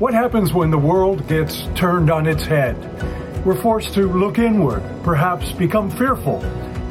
What 0.00 0.14
happens 0.14 0.54
when 0.54 0.70
the 0.70 0.78
world 0.78 1.28
gets 1.28 1.68
turned 1.74 2.10
on 2.10 2.26
its 2.26 2.46
head? 2.46 2.74
We're 3.44 3.60
forced 3.60 3.92
to 3.96 4.10
look 4.10 4.38
inward, 4.38 4.82
perhaps 5.02 5.52
become 5.52 5.90
fearful, 5.90 6.40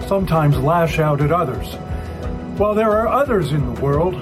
sometimes 0.08 0.60
lash 0.60 1.00
out 1.00 1.20
at 1.20 1.32
others. 1.32 1.74
While 2.60 2.76
there 2.76 2.92
are 2.92 3.08
others 3.08 3.52
in 3.52 3.66
the 3.66 3.82
world 3.82 4.14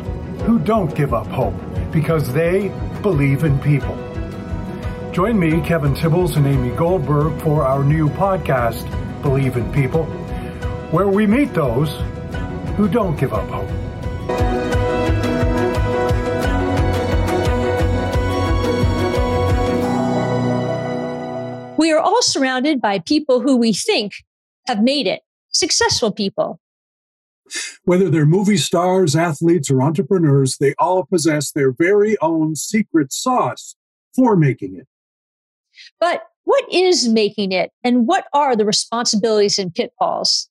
who 0.44 0.58
don't 0.58 0.96
give 0.96 1.14
up 1.14 1.28
hope 1.28 1.54
because 1.92 2.32
they 2.32 2.70
believe 3.02 3.44
in 3.44 3.60
people. 3.60 3.98
Join 5.12 5.38
me, 5.38 5.60
Kevin 5.60 5.94
Tibbles, 5.94 6.38
and 6.38 6.48
Amy 6.48 6.74
Goldberg 6.74 7.42
for 7.42 7.66
our 7.66 7.84
new 7.84 8.08
podcast, 8.08 8.90
Believe 9.22 9.58
in 9.58 9.70
People, 9.74 10.06
where 10.92 11.10
we 11.10 11.28
meet 11.28 11.54
those 11.54 11.94
who 12.78 12.88
don't 12.88 13.20
give 13.20 13.34
up 13.34 13.50
hope. 13.50 13.87
We 21.88 21.94
are 21.94 22.02
all 22.02 22.22
surrounded 22.22 22.82
by 22.82 23.00
people 23.00 23.40
who 23.40 23.56
we 23.56 23.72
think 23.72 24.12
have 24.68 24.84
made 24.84 25.08
it, 25.08 25.22
successful 25.54 26.12
people. 26.12 26.60
Whether 27.86 28.10
they're 28.10 28.26
movie 28.26 28.58
stars, 28.58 29.16
athletes, 29.16 29.72
or 29.72 29.82
entrepreneurs, 29.82 30.58
they 30.58 30.74
all 30.80 31.06
possess 31.06 31.54
their 31.54 31.72
very 31.72 32.18
own 32.20 32.58
secret 32.58 33.14
sauce 33.14 33.78
for 34.14 34.36
making 34.36 34.76
it. 34.76 34.86
But 35.98 36.24
what 36.44 36.66
is 36.70 37.08
making 37.08 37.54
it, 37.54 37.72
and 37.86 38.06
what 38.06 38.26
are 38.34 38.58
the 38.58 38.66
responsibilities 38.66 39.58
and 39.58 39.74
pitfalls? 39.74 40.50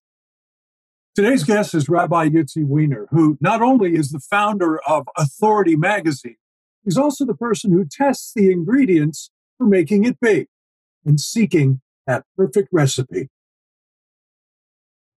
Today's 1.14 1.44
guest 1.44 1.74
is 1.74 1.86
Rabbi 1.86 2.30
Yitzi 2.30 2.64
Weiner, 2.64 3.08
who 3.10 3.36
not 3.42 3.60
only 3.60 3.94
is 3.94 4.10
the 4.10 4.20
founder 4.20 4.80
of 4.88 5.06
Authority 5.18 5.76
Magazine, 5.76 6.38
he's 6.82 6.96
also 6.96 7.26
the 7.26 7.36
person 7.36 7.72
who 7.72 7.84
tests 7.84 8.32
the 8.34 8.50
ingredients 8.50 9.30
for 9.58 9.66
making 9.66 10.04
it 10.04 10.18
bake 10.18 10.48
and 11.06 11.20
seeking 11.20 11.80
that 12.06 12.24
perfect 12.36 12.68
recipe. 12.72 13.30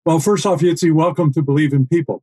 Well, 0.04 0.20
first 0.20 0.46
off, 0.46 0.60
Yitzi, 0.60 0.92
welcome 0.92 1.32
to 1.32 1.42
Believe 1.42 1.72
in 1.72 1.86
People. 1.86 2.22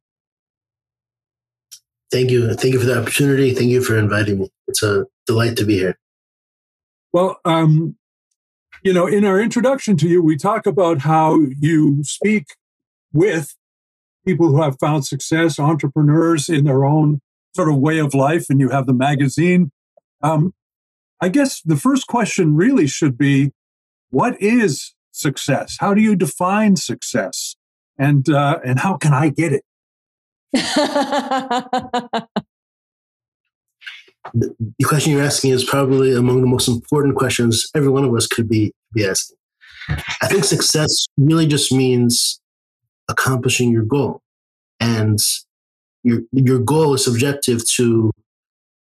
Thank 2.12 2.32
you. 2.32 2.54
Thank 2.54 2.74
you 2.74 2.80
for 2.80 2.86
the 2.86 3.00
opportunity. 3.00 3.54
Thank 3.54 3.70
you 3.70 3.84
for 3.84 3.98
inviting 3.98 4.40
me. 4.40 4.50
It's 4.68 4.82
a 4.82 5.06
delight 5.28 5.58
to 5.58 5.66
be 5.66 5.78
here. 5.78 6.00
Well, 7.12 7.40
um, 7.46 7.96
you 8.84 8.94
know, 8.94 9.08
in 9.08 9.26
our 9.26 9.40
introduction 9.42 9.98
to 9.98 10.08
you, 10.08 10.22
we 10.22 10.38
talk 10.38 10.66
about 10.66 11.00
how 11.00 11.40
you 11.60 12.04
speak 12.04 12.56
with 13.12 13.56
people 14.26 14.50
who 14.50 14.62
have 14.62 14.78
found 14.80 15.06
success, 15.06 15.60
entrepreneurs 15.60 16.50
in 16.50 16.66
their 16.66 16.86
own 16.86 17.22
sort 17.56 17.70
of 17.70 17.78
way 17.78 18.00
of 18.00 18.14
life, 18.14 18.46
and 18.50 18.60
you 18.60 18.70
have 18.70 18.86
the 18.86 18.94
magazine. 18.94 19.72
Um, 20.22 20.54
I 21.22 21.30
guess 21.30 21.62
the 21.62 21.78
first 21.78 22.08
question 22.08 22.56
really 22.56 22.88
should 22.88 23.18
be 23.18 23.52
what 24.10 24.42
is 24.42 24.94
success? 25.12 25.78
How 25.80 25.94
do 25.94 26.02
you 26.02 26.16
define 26.16 26.76
success? 26.76 27.56
And, 27.98 28.30
uh, 28.30 28.60
and 28.66 28.80
how 28.80 28.98
can 28.98 29.14
I 29.14 29.30
get 29.30 29.54
it? 29.54 29.64
the, 34.34 34.58
question 34.84 35.12
you're 35.12 35.22
asking 35.22 35.52
is 35.52 35.64
probably 35.64 36.14
among 36.16 36.42
the 36.42 36.48
most 36.48 36.68
important 36.68 37.16
questions 37.16 37.70
every 37.76 37.90
one 37.90 38.04
of 38.04 38.14
us 38.14 38.28
could 38.28 38.50
be, 38.50 38.74
be 38.94 39.06
asking. 39.06 39.38
I 40.22 40.28
think 40.28 40.44
success 40.44 41.08
really 41.18 41.48
just 41.48 41.72
means 41.72 42.42
accomplishing 43.08 43.72
your 43.72 43.84
goal. 43.84 44.22
And 44.80 45.20
your, 46.04 46.22
your 46.32 46.60
goal 46.60 46.94
is 46.96 47.06
subjective 47.06 47.68
to, 47.76 48.12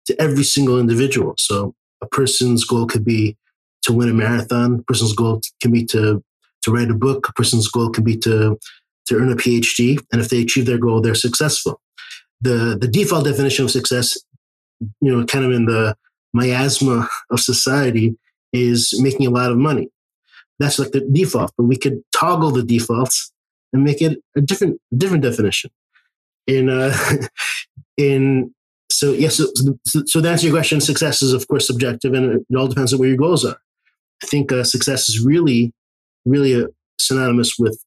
to 0.07 0.21
every 0.21 0.43
single 0.43 0.79
individual. 0.79 1.35
So 1.37 1.75
a 2.01 2.07
person's 2.07 2.63
goal 2.65 2.85
could 2.85 3.05
be 3.05 3.37
to 3.83 3.93
win 3.93 4.09
a 4.09 4.13
marathon. 4.13 4.79
A 4.79 4.83
person's 4.83 5.13
goal 5.13 5.41
can 5.61 5.71
be 5.71 5.85
to 5.85 6.23
to 6.63 6.71
write 6.71 6.91
a 6.91 6.95
book. 6.95 7.29
A 7.29 7.33
person's 7.33 7.67
goal 7.67 7.89
can 7.89 8.03
be 8.03 8.17
to 8.17 8.59
to 9.07 9.15
earn 9.15 9.31
a 9.31 9.35
PhD. 9.35 9.99
And 10.11 10.21
if 10.21 10.29
they 10.29 10.41
achieve 10.41 10.65
their 10.65 10.77
goal, 10.77 11.01
they're 11.01 11.15
successful. 11.15 11.81
The 12.41 12.77
the 12.79 12.87
default 12.87 13.25
definition 13.25 13.65
of 13.65 13.71
success, 13.71 14.17
you 15.01 15.11
know, 15.11 15.25
kind 15.25 15.45
of 15.45 15.51
in 15.51 15.65
the 15.65 15.95
miasma 16.33 17.07
of 17.31 17.39
society, 17.39 18.15
is 18.53 18.99
making 19.01 19.25
a 19.25 19.31
lot 19.31 19.51
of 19.51 19.57
money. 19.57 19.89
That's 20.59 20.79
like 20.79 20.91
the 20.91 21.01
default, 21.01 21.51
but 21.57 21.65
we 21.65 21.77
could 21.77 22.01
toggle 22.15 22.51
the 22.51 22.63
defaults 22.63 23.31
and 23.73 23.83
make 23.83 24.01
it 24.01 24.19
a 24.35 24.41
different 24.41 24.79
different 24.95 25.23
definition. 25.23 25.71
In 26.45 26.69
uh, 26.69 26.95
in 27.97 28.53
so 28.89 29.13
yes, 29.13 29.35
so, 29.35 29.47
so, 30.05 30.21
to 30.21 30.29
answer 30.29 30.47
your 30.47 30.55
question, 30.55 30.81
success 30.81 31.21
is 31.21 31.33
of 31.33 31.47
course 31.47 31.67
subjective, 31.67 32.13
and 32.13 32.41
it 32.49 32.55
all 32.55 32.67
depends 32.67 32.93
on 32.93 32.99
where 32.99 33.09
your 33.09 33.17
goals 33.17 33.45
are. 33.45 33.57
I 34.23 34.27
think 34.27 34.51
uh, 34.51 34.63
success 34.63 35.09
is 35.09 35.23
really, 35.23 35.73
really 36.25 36.55
uh, 36.55 36.67
synonymous 36.99 37.57
with 37.59 37.79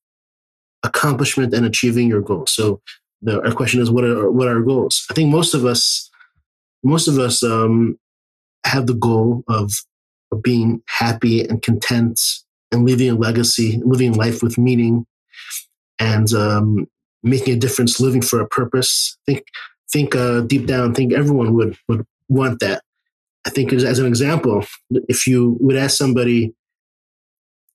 accomplishment 0.83 1.55
and 1.55 1.67
achieving 1.67 2.09
your 2.09 2.21
goals. 2.21 2.53
So 2.53 2.81
the, 3.23 3.43
our 3.45 3.53
question 3.53 3.81
is, 3.81 3.91
what 3.91 4.05
are 4.05 4.31
what 4.31 4.49
are 4.49 4.57
our 4.57 4.63
goals? 4.63 5.05
I 5.11 5.15
think 5.15 5.31
most 5.31 5.55
of 5.55 5.65
us, 5.65 6.11
most 6.83 7.09
of 7.09 7.19
us, 7.19 7.43
um, 7.43 7.99
have 8.65 8.87
the 8.87 8.95
goal 8.95 9.43
of, 9.49 9.73
of 10.33 10.43
being 10.43 10.83
happy 10.87 11.43
and 11.43 11.63
content 11.63 12.21
and 12.73 12.85
leaving 12.85 13.11
a 13.11 13.15
legacy, 13.15 13.81
living 13.85 14.13
life 14.13 14.43
with 14.43 14.59
meaning, 14.59 15.07
and 15.99 16.33
um, 16.33 16.87
making 17.23 17.55
a 17.55 17.59
difference, 17.59 18.01
living 18.01 18.23
for 18.23 18.41
a 18.41 18.49
purpose. 18.49 19.17
I 19.27 19.33
think 19.33 19.45
think 19.93 20.15
uh, 20.15 20.41
deep 20.43 20.67
down, 20.67 20.95
think 20.95 21.13
everyone 21.13 21.55
would 21.55 21.77
would 21.89 22.07
want 22.29 22.61
that. 22.61 22.83
I 23.47 23.51
think 23.51 23.73
as, 23.73 23.85
as 23.85 23.99
an 23.99 24.07
example, 24.07 24.65
if 25.09 25.27
you 25.27 25.57
would 25.61 25.77
ask 25.77 25.97
somebody, 25.97 26.55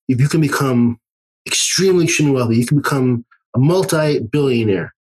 if 0.07 0.19
you 0.19 0.27
can 0.27 0.41
become 0.41 0.99
extremely, 1.47 2.05
extremely 2.05 2.33
wealthy, 2.33 2.57
you 2.57 2.65
can 2.65 2.77
become 2.77 3.25
a 3.55 3.59
multi-billionaire, 3.59 4.93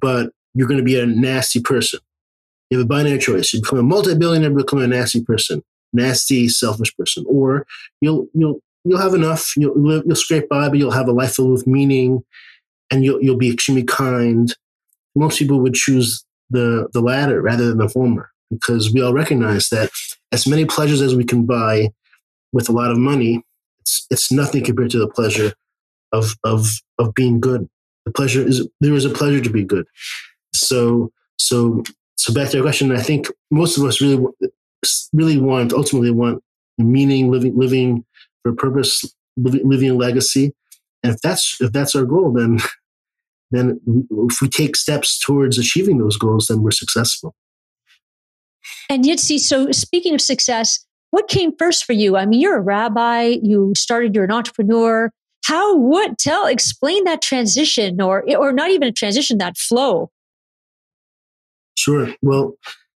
but 0.00 0.32
you're 0.54 0.68
going 0.68 0.78
to 0.78 0.84
be 0.84 0.98
a 0.98 1.06
nasty 1.06 1.60
person. 1.60 2.00
You 2.70 2.78
have 2.78 2.86
a 2.86 2.88
binary 2.88 3.18
choice. 3.18 3.52
You 3.52 3.60
become 3.60 3.78
a 3.78 3.82
multi-billionaire, 3.82 4.50
become 4.50 4.80
a 4.80 4.86
nasty 4.86 5.22
person, 5.22 5.62
nasty, 5.92 6.48
selfish 6.48 6.96
person, 6.96 7.24
or 7.28 7.66
you'll 8.00 8.26
you'll 8.34 8.60
you'll 8.84 9.00
have 9.00 9.14
enough. 9.14 9.52
You'll 9.56 10.02
you'll 10.06 10.16
scrape 10.16 10.48
by, 10.48 10.68
but 10.68 10.78
you'll 10.78 10.90
have 10.90 11.08
a 11.08 11.12
life 11.12 11.34
filled 11.34 11.52
with 11.52 11.66
meaning, 11.66 12.24
and 12.90 13.04
you'll 13.04 13.22
you'll 13.22 13.36
be 13.36 13.52
extremely 13.52 13.84
kind. 13.84 14.54
Most 15.14 15.38
people 15.38 15.60
would 15.60 15.74
choose 15.74 16.24
the 16.50 16.88
the 16.92 17.00
latter 17.00 17.40
rather 17.40 17.68
than 17.68 17.78
the 17.78 17.88
former 17.88 18.30
because 18.50 18.92
we 18.92 19.02
all 19.02 19.12
recognize 19.12 19.68
that 19.70 19.90
as 20.32 20.46
many 20.46 20.64
pleasures 20.64 21.00
as 21.00 21.14
we 21.14 21.24
can 21.24 21.44
buy 21.46 21.90
with 22.52 22.68
a 22.68 22.72
lot 22.72 22.90
of 22.90 22.98
money, 22.98 23.42
it's 23.80 24.06
it's 24.10 24.32
nothing 24.32 24.64
compared 24.64 24.90
to 24.90 24.98
the 24.98 25.08
pleasure 25.08 25.52
of 26.12 26.34
of 26.44 26.68
of 26.98 27.14
being 27.14 27.40
good. 27.40 27.68
The 28.06 28.12
pleasure 28.12 28.46
is 28.46 28.68
there 28.80 28.94
is 28.94 29.04
a 29.04 29.10
pleasure 29.10 29.40
to 29.40 29.50
be 29.50 29.64
good. 29.64 29.86
So 30.54 31.10
so 31.38 31.82
so 32.16 32.32
back 32.32 32.50
to 32.50 32.56
your 32.56 32.64
question, 32.64 32.92
I 32.92 33.02
think 33.02 33.28
most 33.50 33.76
of 33.76 33.84
us 33.84 34.00
really 34.00 34.24
really 35.12 35.38
want 35.38 35.72
ultimately 35.72 36.10
want 36.10 36.42
meaning, 36.78 37.30
living 37.30 37.56
living 37.56 38.04
for 38.42 38.52
purpose, 38.52 39.04
living 39.36 39.90
a 39.90 39.94
legacy. 39.94 40.52
And 41.02 41.14
if 41.14 41.20
that's 41.20 41.60
if 41.60 41.72
that's 41.72 41.94
our 41.94 42.04
goal, 42.04 42.32
then 42.32 42.58
then 43.54 43.80
if 44.28 44.40
we 44.40 44.48
take 44.48 44.76
steps 44.76 45.18
towards 45.18 45.58
achieving 45.58 45.98
those 45.98 46.16
goals, 46.16 46.46
then 46.46 46.62
we're 46.62 46.70
successful. 46.70 47.34
And 48.88 49.06
yet, 49.06 49.20
see, 49.20 49.38
so 49.38 49.70
speaking 49.72 50.14
of 50.14 50.20
success, 50.20 50.84
what 51.10 51.28
came 51.28 51.52
first 51.56 51.84
for 51.84 51.92
you? 51.92 52.16
I 52.16 52.26
mean, 52.26 52.40
you're 52.40 52.56
a 52.56 52.60
rabbi, 52.60 53.36
you 53.42 53.72
started, 53.76 54.14
you're 54.14 54.24
an 54.24 54.32
entrepreneur. 54.32 55.10
How, 55.44 55.76
what, 55.76 56.18
tell, 56.18 56.46
explain 56.46 57.04
that 57.04 57.22
transition 57.22 58.00
or, 58.00 58.24
or 58.36 58.52
not 58.52 58.70
even 58.70 58.88
a 58.88 58.92
transition, 58.92 59.38
that 59.38 59.56
flow. 59.56 60.10
Sure. 61.78 62.08
Well, 62.22 62.54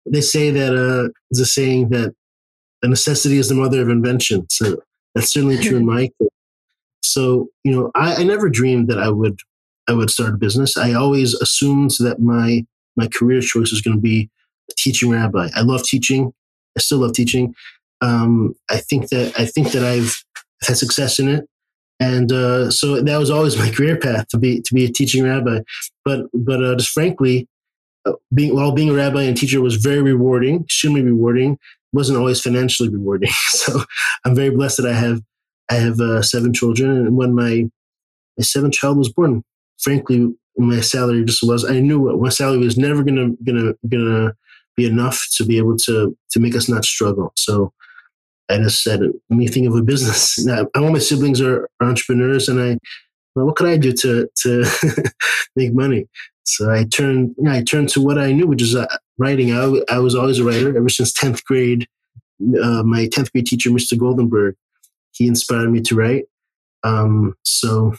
they 0.06 0.20
say 0.20 0.50
that, 0.50 0.74
uh, 0.74 1.08
there's 1.30 1.40
a 1.40 1.46
saying 1.46 1.88
that 1.88 2.14
the 2.82 2.88
necessity 2.88 3.38
is 3.38 3.48
the 3.48 3.54
mother 3.54 3.80
of 3.80 3.88
invention. 3.88 4.46
So 4.50 4.76
that's 5.14 5.32
certainly 5.32 5.58
true 5.58 5.78
in 5.78 5.86
my 5.86 6.02
case. 6.02 6.28
So, 7.02 7.48
you 7.64 7.72
know, 7.72 7.90
I, 7.94 8.16
I 8.16 8.22
never 8.24 8.48
dreamed 8.48 8.88
that 8.88 8.98
I 8.98 9.08
would, 9.08 9.40
I 9.88 9.92
would 9.92 10.10
start 10.10 10.34
a 10.34 10.38
business. 10.38 10.76
I 10.76 10.92
always 10.94 11.34
assumed 11.34 11.92
that 12.00 12.20
my, 12.20 12.64
my 12.96 13.06
career 13.08 13.40
choice 13.40 13.70
was 13.70 13.80
going 13.80 13.96
to 13.96 14.00
be 14.00 14.30
teaching 14.76 15.10
rabbi. 15.10 15.48
I 15.54 15.62
love 15.62 15.82
teaching. 15.82 16.32
I 16.76 16.80
still 16.80 16.98
love 16.98 17.12
teaching. 17.12 17.54
Um, 18.00 18.54
I 18.70 18.78
think 18.78 19.08
that 19.10 19.38
I 19.38 19.46
think 19.46 19.72
that 19.72 19.84
I've 19.84 20.14
had 20.62 20.76
success 20.76 21.18
in 21.18 21.28
it, 21.28 21.48
and 22.00 22.30
uh, 22.32 22.70
so 22.70 23.00
that 23.00 23.18
was 23.18 23.30
always 23.30 23.56
my 23.58 23.70
career 23.70 23.96
path 23.96 24.28
to 24.28 24.38
be 24.38 24.60
to 24.60 24.74
be 24.74 24.84
a 24.84 24.92
teaching 24.92 25.24
rabbi. 25.24 25.60
But 26.04 26.26
but 26.34 26.62
uh, 26.62 26.76
just 26.76 26.90
frankly, 26.90 27.48
uh, 28.04 28.12
being 28.32 28.54
while 28.54 28.72
being 28.72 28.90
a 28.90 28.94
rabbi 28.94 29.22
and 29.22 29.36
teacher 29.36 29.60
was 29.60 29.76
very 29.76 30.02
rewarding, 30.02 30.64
extremely 30.64 31.02
rewarding. 31.02 31.58
Wasn't 31.92 32.18
always 32.18 32.40
financially 32.40 32.88
rewarding. 32.88 33.30
so 33.46 33.84
I'm 34.24 34.34
very 34.34 34.50
blessed 34.50 34.78
that 34.78 34.86
I 34.86 34.94
have 34.94 35.22
I 35.70 35.74
have 35.74 36.00
uh, 36.00 36.22
seven 36.22 36.52
children, 36.52 36.90
and 36.90 37.16
when 37.16 37.34
my 37.34 37.70
my 38.36 38.42
seventh 38.42 38.74
child 38.74 38.98
was 38.98 39.12
born, 39.12 39.44
frankly, 39.84 40.34
my 40.56 40.80
salary 40.80 41.24
just 41.24 41.42
was. 41.42 41.64
I 41.64 41.80
knew 41.80 42.16
my 42.20 42.30
salary 42.30 42.58
was 42.58 42.78
never 42.78 43.02
gonna 43.04 43.30
gonna 43.44 43.74
gonna 43.88 44.34
be 44.76 44.86
enough 44.86 45.26
to 45.36 45.44
be 45.44 45.58
able 45.58 45.76
to 45.78 46.16
to 46.30 46.40
make 46.40 46.56
us 46.56 46.68
not 46.68 46.84
struggle. 46.84 47.32
So 47.36 47.72
I 48.50 48.58
just 48.58 48.82
said, 48.82 49.00
let 49.00 49.36
me 49.36 49.46
think 49.48 49.66
of 49.68 49.74
a 49.74 49.82
business. 49.82 50.38
Now, 50.46 50.66
all 50.74 50.90
my 50.90 50.98
siblings 50.98 51.40
are, 51.40 51.68
are 51.80 51.88
entrepreneurs, 51.88 52.48
and 52.48 52.60
I, 52.60 52.78
well, 53.34 53.46
what 53.46 53.56
could 53.56 53.68
I 53.68 53.76
do 53.76 53.92
to 53.92 54.28
to 54.42 54.64
make 55.56 55.74
money? 55.74 56.08
So 56.44 56.70
I 56.70 56.84
turned, 56.84 57.34
I 57.48 57.62
turned 57.62 57.88
to 57.90 58.02
what 58.02 58.18
I 58.18 58.32
knew, 58.32 58.46
which 58.46 58.62
is 58.62 58.76
uh, 58.76 58.86
writing. 59.16 59.52
I, 59.52 59.80
I 59.88 59.98
was 59.98 60.14
always 60.14 60.38
a 60.38 60.44
writer 60.44 60.76
ever 60.76 60.90
since 60.90 61.12
tenth 61.12 61.42
grade. 61.44 61.86
Uh, 62.62 62.82
my 62.82 63.08
tenth 63.08 63.32
grade 63.32 63.46
teacher, 63.46 63.70
Mr. 63.70 63.94
Goldenberg, 63.96 64.54
he 65.12 65.26
inspired 65.26 65.70
me 65.70 65.80
to 65.80 65.94
write. 65.94 66.24
Um, 66.82 67.34
so 67.44 67.94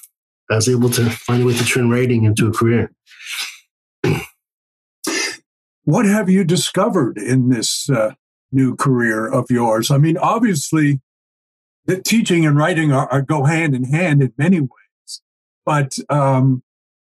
I 0.49 0.55
was 0.55 0.69
able 0.69 0.89
to 0.91 1.09
find 1.09 1.43
a 1.43 1.45
way 1.45 1.55
to 1.55 1.65
turn 1.65 1.89
writing 1.89 2.23
into 2.23 2.47
a 2.47 2.51
career. 2.51 2.91
what 5.83 6.05
have 6.05 6.29
you 6.29 6.43
discovered 6.43 7.17
in 7.17 7.49
this 7.49 7.89
uh, 7.89 8.11
new 8.51 8.75
career 8.75 9.27
of 9.27 9.45
yours? 9.49 9.89
I 9.89 9.97
mean, 9.97 10.17
obviously, 10.17 11.01
the 11.85 12.01
teaching 12.01 12.45
and 12.45 12.57
writing 12.57 12.91
are, 12.91 13.11
are 13.11 13.21
go 13.21 13.45
hand 13.45 13.75
in 13.75 13.85
hand 13.85 14.21
in 14.21 14.33
many 14.37 14.59
ways, 14.59 15.21
but 15.65 15.97
um, 16.09 16.63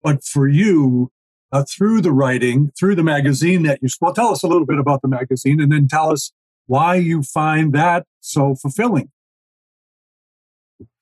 but 0.03 0.25
for 0.25 0.49
you, 0.49 1.11
uh, 1.53 1.65
through 1.65 2.01
the 2.01 2.13
writing, 2.13 2.73
through 2.79 2.97
the 2.97 3.03
magazine 3.03 3.63
that 3.63 3.79
you 3.83 3.89
well, 4.01 4.13
tell 4.13 4.29
us 4.29 4.43
a 4.43 4.49
little 4.49 4.67
bit 4.67 4.79
about 4.79 5.03
the 5.03 5.09
magazine, 5.09 5.61
and 5.61 5.73
then 5.73 5.89
tell 5.89 6.11
us 6.11 6.33
why 6.67 6.97
you 6.97 7.23
find 7.23 7.73
that 7.73 8.07
so 8.21 8.55
fulfilling. 8.55 9.11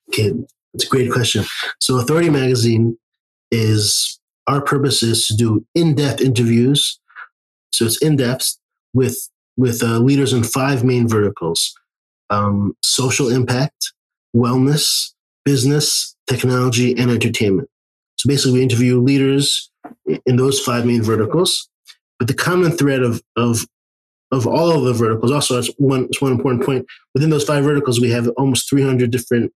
Okay, 0.08 0.32
it's 0.74 0.84
a 0.84 0.88
great 0.88 1.10
question. 1.10 1.44
So, 1.80 1.98
Authority 1.98 2.30
Magazine 2.30 2.96
is 3.50 4.20
our 4.46 4.60
purpose 4.60 5.02
is 5.02 5.26
to 5.26 5.36
do 5.36 5.64
in-depth 5.74 6.20
interviews. 6.20 6.98
So 7.72 7.84
it's 7.84 8.02
in-depth 8.02 8.58
with 8.94 9.28
with 9.56 9.82
uh, 9.82 9.98
leaders 9.98 10.32
in 10.32 10.42
five 10.42 10.84
main 10.84 11.08
verticals: 11.08 11.72
um, 12.30 12.76
social 12.82 13.28
impact, 13.28 13.92
wellness, 14.34 15.12
business, 15.44 16.16
technology, 16.26 16.96
and 16.96 17.10
entertainment. 17.10 17.68
So 18.16 18.28
basically, 18.28 18.58
we 18.58 18.62
interview 18.62 19.00
leaders 19.00 19.70
in 20.26 20.36
those 20.36 20.60
five 20.60 20.84
main 20.84 21.02
verticals. 21.02 21.68
But 22.18 22.28
the 22.28 22.34
common 22.34 22.72
thread 22.72 23.02
of 23.02 23.22
of 23.36 23.66
of 24.32 24.46
all 24.46 24.70
of 24.70 24.84
the 24.84 24.92
verticals, 24.92 25.30
also 25.30 25.58
as 25.58 25.70
one 25.78 26.08
one 26.20 26.32
important 26.32 26.64
point, 26.64 26.86
within 27.14 27.30
those 27.30 27.44
five 27.44 27.64
verticals, 27.64 28.00
we 28.00 28.10
have 28.10 28.28
almost 28.36 28.68
300 28.68 29.10
different 29.10 29.52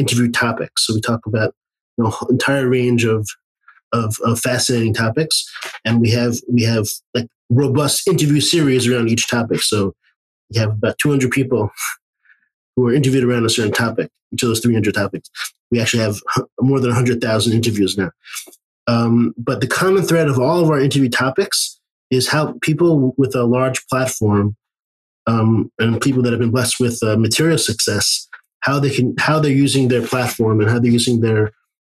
interview 0.00 0.30
topics. 0.30 0.86
So 0.86 0.94
we 0.94 1.00
talk 1.00 1.26
about 1.26 1.54
you 1.96 2.04
know 2.04 2.16
entire 2.28 2.68
range 2.68 3.04
of 3.04 3.28
of, 3.92 4.16
of 4.24 4.40
fascinating 4.40 4.94
topics, 4.94 5.44
and 5.84 6.00
we 6.00 6.10
have 6.10 6.36
we 6.52 6.62
have 6.62 6.86
like 7.14 7.26
robust 7.50 8.06
interview 8.08 8.40
series 8.40 8.86
around 8.86 9.08
each 9.08 9.28
topic. 9.28 9.62
So 9.62 9.94
you 10.50 10.60
have 10.60 10.70
about 10.70 10.98
200 10.98 11.30
people 11.30 11.70
who 12.76 12.86
are 12.86 12.94
interviewed 12.94 13.24
around 13.24 13.44
a 13.44 13.50
certain 13.50 13.72
topic, 13.72 14.10
each 14.32 14.42
of 14.42 14.48
those 14.48 14.60
300 14.60 14.94
topics. 14.94 15.28
We 15.70 15.80
actually 15.80 16.02
have 16.02 16.20
more 16.60 16.80
than 16.80 16.90
100,000 16.90 17.52
interviews 17.52 17.96
now. 17.96 18.10
Um, 18.86 19.34
but 19.36 19.60
the 19.60 19.66
common 19.66 20.02
thread 20.02 20.28
of 20.28 20.38
all 20.38 20.62
of 20.62 20.70
our 20.70 20.80
interview 20.80 21.08
topics 21.08 21.78
is 22.10 22.28
how 22.28 22.54
people 22.60 23.14
with 23.16 23.36
a 23.36 23.44
large 23.44 23.86
platform 23.86 24.56
um, 25.26 25.70
and 25.78 26.00
people 26.00 26.22
that 26.22 26.32
have 26.32 26.40
been 26.40 26.50
blessed 26.50 26.80
with 26.80 27.00
uh, 27.02 27.16
material 27.16 27.58
success, 27.58 28.26
how 28.60 28.78
they 28.78 28.90
can, 28.90 29.14
how 29.18 29.40
they're 29.40 29.50
using 29.50 29.88
their 29.88 30.06
platform 30.06 30.60
and 30.60 30.70
how 30.70 30.78
they're 30.78 30.90
using 30.90 31.20
their 31.20 31.52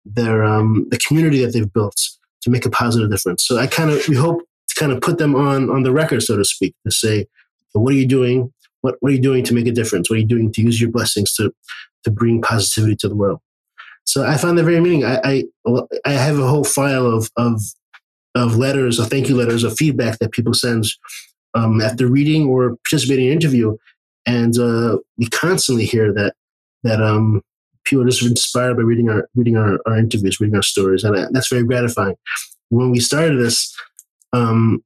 their 0.05 0.45
um, 0.45 0.87
the 0.91 0.99
community 0.99 1.45
that 1.45 1.53
they've 1.53 1.73
built 1.73 2.01
to 2.43 2.51
make 2.51 2.67
a 2.67 2.71
positive 2.71 3.11
difference. 3.11 3.47
So 3.47 3.59
I 3.59 3.67
kind 3.67 3.91
of 3.91 4.07
we 4.09 4.17
hope 4.17 4.43
to 4.69 4.75
kind 4.75 4.93
of 4.93 5.01
put 5.01 5.19
them 5.19 5.35
on 5.35 5.71
on 5.71 5.83
the 5.83 5.93
record, 5.93 6.23
so 6.23 6.37
to 6.37 6.45
speak, 6.45 6.75
to 6.85 6.91
say, 6.91 7.27
what 7.73 7.93
are 7.93 7.97
you 7.97 8.07
doing? 8.07 8.53
What 8.81 8.97
what 9.01 9.13
are 9.13 9.15
you 9.15 9.21
doing 9.21 9.45
to 9.45 9.55
make 9.55 9.67
a 9.67 9.73
difference? 9.73 10.11
What 10.11 10.17
are 10.17 10.21
you 10.21 10.27
doing 10.27 10.53
to 10.53 10.63
use 10.63 10.81
your 10.81 10.91
blessings 10.91 11.33
to 11.35 11.53
to 12.05 12.11
bring 12.11 12.43
positivity 12.43 12.97
to 12.97 13.09
the 13.09 13.17
world? 13.17 13.41
So 14.05 14.25
I 14.27 14.37
found 14.37 14.59
that 14.59 14.65
very 14.65 14.81
meaning. 14.81 15.05
I 15.05 15.21
I, 15.25 15.45
I 16.05 16.13
have 16.13 16.39
a 16.39 16.47
whole 16.47 16.65
file 16.65 17.07
of 17.07 17.31
of 17.37 17.61
of 18.35 18.57
letters, 18.57 18.99
of 18.99 19.09
thank 19.09 19.29
you 19.29 19.37
letters, 19.37 19.63
of 19.63 19.77
feedback 19.77 20.19
that 20.19 20.33
people 20.33 20.55
send 20.55 20.87
um, 21.55 21.81
after 21.81 22.07
reading 22.07 22.49
or 22.49 22.77
participating 22.85 23.27
in 23.27 23.33
an 23.33 23.37
interview, 23.37 23.77
and 24.27 24.59
uh, 24.59 24.99
we 25.19 25.27
constantly 25.29 25.85
hear 25.85 26.13
that 26.15 26.35
that 26.83 27.03
um, 27.03 27.43
people 27.85 28.05
are 28.05 28.09
just 28.09 28.23
inspired 28.23 28.77
by 28.77 28.83
reading 28.83 29.09
our 29.09 29.29
reading 29.35 29.57
our, 29.57 29.79
our 29.87 29.99
interviews, 29.99 30.41
reading 30.41 30.57
our 30.57 30.63
stories, 30.63 31.05
and 31.05 31.35
that's 31.35 31.49
very 31.49 31.65
gratifying. 31.65 32.17
When 32.71 32.91
we 32.91 33.01
started 33.01 33.39
this, 33.39 33.75
um, 34.33 34.83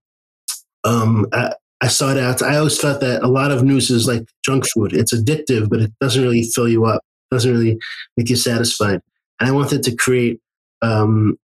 um, 0.84 1.26
I, 1.32 1.54
I 1.80 1.88
saw. 1.88 2.14
I 2.14 2.56
always 2.56 2.78
felt 2.78 3.00
that 3.00 3.22
a 3.22 3.28
lot 3.28 3.50
of 3.50 3.62
news 3.62 3.90
is 3.90 4.06
like 4.06 4.28
junk 4.44 4.66
food. 4.66 4.92
It's 4.92 5.14
addictive, 5.14 5.68
but 5.68 5.80
it 5.80 5.92
doesn't 6.00 6.22
really 6.22 6.42
fill 6.42 6.68
you 6.68 6.86
up. 6.86 7.02
It 7.30 7.34
doesn't 7.34 7.52
really 7.52 7.78
make 8.16 8.30
you 8.30 8.36
satisfied. 8.36 9.00
And 9.40 9.48
I 9.48 9.52
wanted 9.52 9.82
to 9.82 9.94
create 9.94 10.40
um, 10.82 11.38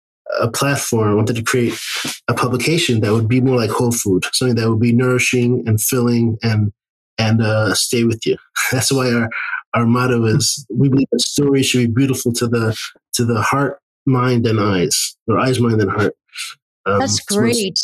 a 0.40 0.50
platform. 0.50 1.10
I 1.10 1.14
wanted 1.14 1.36
to 1.36 1.42
create 1.42 1.78
a 2.28 2.34
publication 2.34 3.00
that 3.00 3.12
would 3.12 3.28
be 3.28 3.40
more 3.40 3.56
like 3.56 3.70
whole 3.70 3.92
food, 3.92 4.24
something 4.32 4.56
that 4.56 4.68
would 4.68 4.80
be 4.80 4.92
nourishing 4.92 5.64
and 5.66 5.80
filling 5.80 6.38
and 6.42 6.72
and 7.20 7.42
uh, 7.42 7.74
stay 7.74 8.04
with 8.04 8.24
you. 8.26 8.36
That's 8.72 8.92
why 8.92 9.12
our 9.12 9.28
our 9.78 9.86
motto 9.86 10.24
is 10.24 10.66
we 10.68 10.88
believe 10.88 11.06
that 11.12 11.20
stories 11.20 11.66
should 11.66 11.78
be 11.78 12.00
beautiful 12.00 12.32
to 12.32 12.48
the 12.48 12.76
to 13.14 13.24
the 13.24 13.40
heart, 13.40 13.80
mind, 14.06 14.46
and 14.46 14.60
eyes, 14.60 15.16
or 15.28 15.38
eyes, 15.38 15.60
mind, 15.60 15.80
and 15.80 15.90
heart. 15.90 16.14
Um, 16.84 16.98
That's 16.98 17.20
great. 17.20 17.78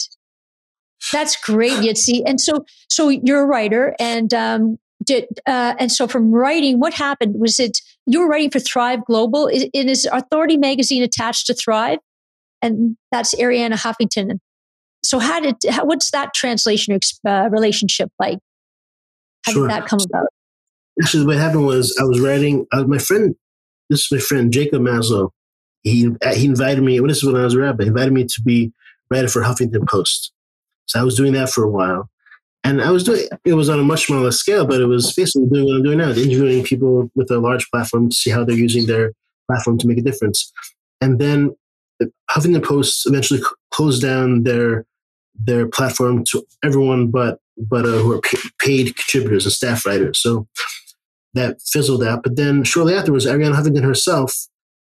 That's 1.12 1.36
great, 1.36 1.72
Yitzi. 1.72 2.22
And 2.26 2.40
so, 2.40 2.64
so 2.88 3.10
you're 3.10 3.42
a 3.42 3.46
writer, 3.46 3.94
and 4.00 4.32
um, 4.34 4.78
did 5.04 5.26
uh, 5.46 5.74
and 5.78 5.92
so 5.92 6.08
from 6.08 6.32
writing, 6.32 6.80
what 6.80 6.94
happened? 6.94 7.36
Was 7.38 7.60
it 7.60 7.78
you 8.06 8.20
were 8.20 8.28
writing 8.28 8.50
for 8.50 8.60
Thrive 8.60 9.04
Global? 9.04 9.46
Is, 9.46 9.68
is 9.72 10.08
Authority 10.10 10.56
Magazine 10.56 11.02
attached 11.02 11.46
to 11.46 11.54
Thrive? 11.54 11.98
And 12.62 12.96
that's 13.12 13.34
Arianna 13.34 13.74
Huffington. 13.74 14.38
So, 15.04 15.18
how 15.18 15.38
did 15.38 15.56
how, 15.70 15.84
what's 15.84 16.10
that 16.10 16.34
translation 16.34 16.98
uh, 17.28 17.48
relationship 17.52 18.10
like? 18.18 18.38
How 19.44 19.52
sure. 19.52 19.68
did 19.68 19.76
that 19.76 19.86
come 19.86 20.00
about? 20.00 20.28
Actually 21.00 21.26
what 21.26 21.36
happened 21.36 21.66
was 21.66 21.96
I 22.00 22.04
was 22.04 22.20
writing. 22.20 22.66
Uh, 22.72 22.84
my 22.84 22.98
friend, 22.98 23.34
this 23.90 24.00
is 24.00 24.12
my 24.12 24.18
friend 24.18 24.52
Jacob 24.52 24.82
Maslow. 24.82 25.30
He 25.82 26.08
uh, 26.24 26.34
he 26.34 26.46
invited 26.46 26.82
me. 26.82 27.00
Well, 27.00 27.08
this 27.08 27.18
is 27.18 27.24
when 27.24 27.36
I 27.36 27.44
was 27.44 27.54
a 27.54 27.58
rabbi. 27.58 27.84
He 27.84 27.88
invited 27.88 28.12
me 28.12 28.24
to 28.24 28.42
be 28.42 28.72
writer 29.10 29.28
for 29.28 29.42
Huffington 29.42 29.86
Post. 29.88 30.32
So 30.86 31.00
I 31.00 31.02
was 31.02 31.16
doing 31.16 31.32
that 31.32 31.50
for 31.50 31.64
a 31.64 31.70
while, 31.70 32.08
and 32.62 32.80
I 32.80 32.90
was 32.90 33.04
doing. 33.04 33.26
It 33.44 33.54
was 33.54 33.68
on 33.68 33.80
a 33.80 33.84
much 33.84 34.06
smaller 34.06 34.32
scale, 34.32 34.66
but 34.66 34.80
it 34.80 34.86
was 34.86 35.12
basically 35.14 35.48
doing 35.48 35.66
what 35.66 35.76
I'm 35.76 35.82
doing 35.82 35.98
now, 35.98 36.10
interviewing 36.10 36.64
people 36.64 37.10
with 37.14 37.30
a 37.30 37.38
large 37.38 37.70
platform 37.70 38.10
to 38.10 38.16
see 38.16 38.30
how 38.30 38.44
they're 38.44 38.56
using 38.56 38.86
their 38.86 39.12
platform 39.46 39.78
to 39.78 39.86
make 39.86 39.98
a 39.98 40.02
difference. 40.02 40.52
And 41.00 41.18
then 41.18 41.54
Huffington 42.30 42.64
Post 42.64 43.06
eventually 43.06 43.40
closed 43.70 44.02
down 44.02 44.44
their 44.44 44.86
their 45.34 45.66
platform 45.66 46.24
to 46.24 46.46
everyone 46.62 47.10
but 47.10 47.40
but 47.56 47.84
uh, 47.84 47.98
who 47.98 48.12
are 48.12 48.20
paid 48.60 48.96
contributors 48.96 49.44
and 49.44 49.52
staff 49.52 49.86
writers. 49.86 50.20
So 50.20 50.46
that 51.34 51.60
fizzled 51.62 52.02
out. 52.02 52.22
But 52.22 52.36
then 52.36 52.64
shortly 52.64 52.94
afterwards, 52.94 53.26
Arianna 53.26 53.54
Huffington 53.54 53.84
herself, 53.84 54.32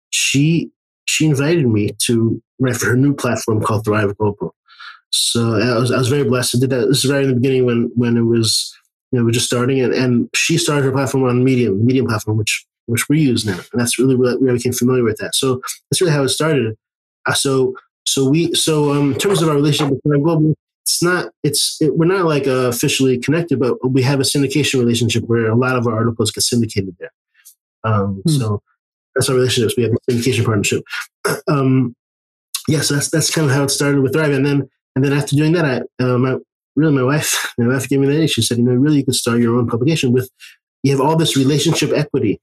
she 0.09 0.71
she 1.05 1.25
invited 1.25 1.67
me 1.67 1.91
to 2.05 2.41
write 2.59 2.75
for 2.75 2.87
her 2.87 2.95
new 2.95 3.13
platform 3.13 3.61
called 3.61 3.85
Thrive 3.85 4.15
Global. 4.17 4.55
So 5.11 5.55
I 5.55 5.77
was 5.77 5.91
I 5.91 5.97
was 5.97 6.07
very 6.07 6.23
blessed 6.23 6.51
to 6.51 6.59
do 6.59 6.67
that. 6.67 6.87
This 6.87 7.03
is 7.03 7.11
right 7.11 7.23
in 7.23 7.29
the 7.29 7.35
beginning 7.35 7.65
when 7.65 7.91
when 7.95 8.17
it 8.17 8.21
was 8.21 8.73
you 9.11 9.19
know 9.19 9.25
we're 9.25 9.31
just 9.31 9.45
starting, 9.45 9.81
and, 9.81 9.93
and 9.93 10.29
she 10.33 10.57
started 10.57 10.85
her 10.85 10.91
platform 10.91 11.23
on 11.25 11.43
Medium, 11.43 11.85
Medium 11.85 12.07
platform, 12.07 12.37
which 12.37 12.65
which 12.85 13.07
we 13.09 13.19
use 13.19 13.45
now, 13.45 13.59
and 13.71 13.81
that's 13.81 13.99
really 13.99 14.15
where 14.15 14.37
we 14.37 14.51
became 14.51 14.73
familiar 14.73 15.03
with 15.03 15.17
that. 15.17 15.35
So 15.35 15.61
that's 15.89 16.01
really 16.01 16.13
how 16.13 16.23
it 16.23 16.29
started. 16.29 16.75
Uh, 17.25 17.33
so 17.33 17.75
so 18.05 18.29
we 18.29 18.53
so 18.53 18.93
um, 18.93 19.13
in 19.13 19.19
terms 19.19 19.41
of 19.41 19.49
our 19.49 19.55
relationship 19.55 19.93
with 19.93 20.03
Thrive 20.03 20.23
Global, 20.23 20.55
it's 20.91 21.03
not 21.03 21.31
it's 21.43 21.81
it, 21.81 21.95
we're 21.95 22.05
not 22.05 22.25
like 22.25 22.47
uh, 22.47 22.67
officially 22.67 23.17
connected 23.17 23.59
but 23.59 23.77
we 23.89 24.01
have 24.01 24.19
a 24.19 24.23
syndication 24.23 24.79
relationship 24.79 25.23
where 25.25 25.49
a 25.49 25.55
lot 25.55 25.77
of 25.77 25.87
our 25.87 25.95
articles 25.95 26.31
get 26.31 26.41
syndicated 26.41 26.95
there. 26.99 27.11
Um, 27.83 28.21
hmm. 28.25 28.31
so 28.31 28.61
that's 29.15 29.29
our 29.29 29.35
relationships. 29.35 29.75
We 29.77 29.83
have 29.83 29.93
a 29.93 30.11
syndication 30.11 30.45
partnership. 30.45 30.83
Um, 31.47 31.95
yes 32.67 32.77
yeah, 32.77 32.81
so 32.81 32.93
that's 32.95 33.09
that's 33.09 33.33
kind 33.33 33.49
of 33.49 33.55
how 33.55 33.63
it 33.63 33.69
started 33.69 34.01
with 34.01 34.13
thrive. 34.13 34.31
And 34.31 34.45
then 34.45 34.69
and 34.95 35.05
then 35.05 35.13
after 35.13 35.35
doing 35.35 35.53
that 35.53 35.65
i 35.65 36.03
uh, 36.03 36.17
my, 36.17 36.37
really 36.75 36.93
my 36.93 37.03
wife 37.03 37.53
my 37.57 37.67
wife 37.67 37.87
gave 37.87 37.99
me 37.99 38.07
that 38.07 38.27
she 38.27 38.41
said 38.41 38.57
you 38.57 38.63
know 38.63 38.73
really 38.73 38.97
you 38.97 39.05
could 39.05 39.15
start 39.15 39.39
your 39.39 39.55
own 39.55 39.67
publication 39.67 40.11
with 40.11 40.29
you 40.83 40.91
have 40.91 41.01
all 41.01 41.15
this 41.15 41.37
relationship 41.37 41.91
equity. 41.93 42.41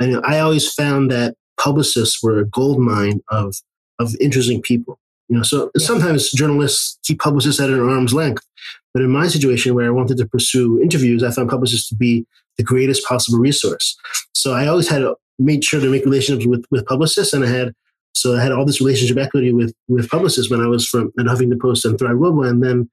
And 0.00 0.24
i 0.24 0.38
always 0.38 0.72
found 0.72 1.10
that 1.10 1.34
publicists 1.58 2.22
were 2.22 2.38
a 2.38 2.46
gold 2.46 2.78
mine 2.78 3.20
of 3.30 3.54
of 3.98 4.14
interesting 4.20 4.62
people 4.62 4.98
you 5.30 5.36
know, 5.36 5.42
so 5.42 5.70
yeah. 5.74 5.86
sometimes 5.86 6.30
journalists 6.32 6.98
keep 7.04 7.20
publicists 7.20 7.60
at 7.60 7.70
an 7.70 7.80
arm's 7.80 8.12
length. 8.12 8.44
But 8.92 9.02
in 9.02 9.10
my 9.10 9.28
situation 9.28 9.74
where 9.74 9.86
I 9.86 9.90
wanted 9.90 10.18
to 10.18 10.26
pursue 10.26 10.82
interviews, 10.82 11.22
I 11.22 11.30
found 11.30 11.48
publicists 11.48 11.88
to 11.88 11.94
be 11.94 12.26
the 12.58 12.64
greatest 12.64 13.06
possible 13.06 13.38
resource. 13.38 13.96
So 14.34 14.52
I 14.52 14.66
always 14.66 14.88
had 14.88 15.04
made 15.38 15.64
sure 15.64 15.80
to 15.80 15.88
make 15.88 16.04
relationships 16.04 16.46
with, 16.46 16.66
with 16.70 16.84
publicists 16.84 17.32
and 17.32 17.44
I 17.44 17.48
had 17.48 17.72
so 18.12 18.36
I 18.36 18.42
had 18.42 18.50
all 18.50 18.66
this 18.66 18.80
relationship 18.80 19.16
equity 19.16 19.52
with 19.52 19.72
with 19.86 20.10
publicists 20.10 20.50
when 20.50 20.60
I 20.60 20.66
was 20.66 20.84
from 20.86 21.12
at 21.18 21.26
Huffington 21.26 21.60
Post 21.60 21.84
and 21.84 21.96
Thrive 21.96 22.18
Global, 22.18 22.44
and 22.44 22.60
then 22.62 22.90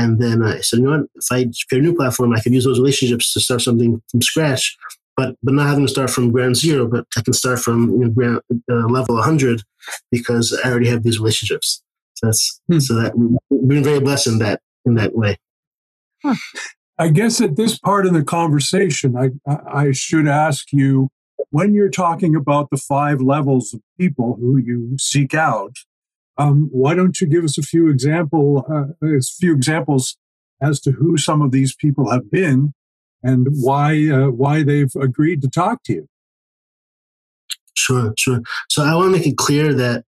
And 0.00 0.18
then 0.18 0.42
I 0.42 0.60
said, 0.60 0.78
you 0.78 0.86
know 0.86 0.98
what? 0.98 1.08
If 1.14 1.26
I 1.30 1.44
create 1.68 1.82
a 1.82 1.86
new 1.86 1.94
platform, 1.94 2.32
I 2.32 2.40
could 2.40 2.54
use 2.54 2.64
those 2.64 2.78
relationships 2.78 3.32
to 3.34 3.40
start 3.40 3.60
something 3.60 4.02
from 4.10 4.22
scratch, 4.22 4.76
but 5.16 5.36
but 5.42 5.54
not 5.54 5.68
having 5.68 5.86
to 5.86 5.92
start 5.92 6.10
from 6.10 6.30
ground 6.30 6.56
zero, 6.56 6.86
but 6.86 7.06
I 7.16 7.22
can 7.22 7.32
start 7.32 7.60
from 7.60 7.90
you 7.90 7.98
know, 7.98 8.10
ground, 8.10 8.40
uh, 8.70 8.86
level 8.88 9.16
100 9.16 9.62
because 10.10 10.58
I 10.64 10.70
already 10.70 10.88
have 10.88 11.02
these 11.02 11.18
relationships. 11.18 11.82
So 12.14 12.26
that's 12.26 12.60
hmm. 12.70 12.78
so 12.78 12.94
that 12.94 13.16
we've 13.16 13.68
been 13.68 13.84
very 13.84 14.00
blessed 14.00 14.28
in 14.28 14.38
that 14.38 14.60
in 14.84 14.94
that 14.94 15.14
way. 15.14 15.38
Huh. 16.22 16.34
I 16.98 17.08
guess 17.08 17.40
at 17.40 17.56
this 17.56 17.78
part 17.78 18.06
of 18.06 18.12
the 18.12 18.22
conversation, 18.22 19.16
I 19.16 19.30
I 19.46 19.92
should 19.92 20.28
ask 20.28 20.72
you 20.72 21.08
when 21.50 21.74
you're 21.74 21.90
talking 21.90 22.36
about 22.36 22.68
the 22.70 22.76
five 22.76 23.20
levels 23.20 23.74
of 23.74 23.80
people 23.98 24.36
who 24.40 24.56
you 24.58 24.96
seek 24.98 25.34
out. 25.34 25.76
Um, 26.36 26.68
why 26.72 26.94
don't 26.94 27.20
you 27.20 27.26
give 27.26 27.44
us 27.44 27.58
a 27.58 27.62
few 27.62 27.88
example 27.88 28.64
uh, 28.70 29.06
a 29.06 29.20
few 29.20 29.54
examples 29.54 30.16
as 30.62 30.80
to 30.80 30.92
who 30.92 31.16
some 31.16 31.42
of 31.42 31.52
these 31.52 31.74
people 31.74 32.10
have 32.10 32.30
been 32.30 32.74
and 33.22 33.48
why 33.50 34.08
uh, 34.08 34.30
why 34.30 34.62
they've 34.62 34.94
agreed 34.96 35.42
to 35.42 35.48
talk 35.48 35.82
to 35.84 35.92
you? 35.92 36.08
Sure, 37.74 38.12
sure. 38.18 38.40
So 38.68 38.82
I 38.84 38.94
want 38.94 39.12
to 39.12 39.18
make 39.18 39.26
it 39.26 39.36
clear 39.36 39.74
that 39.74 40.04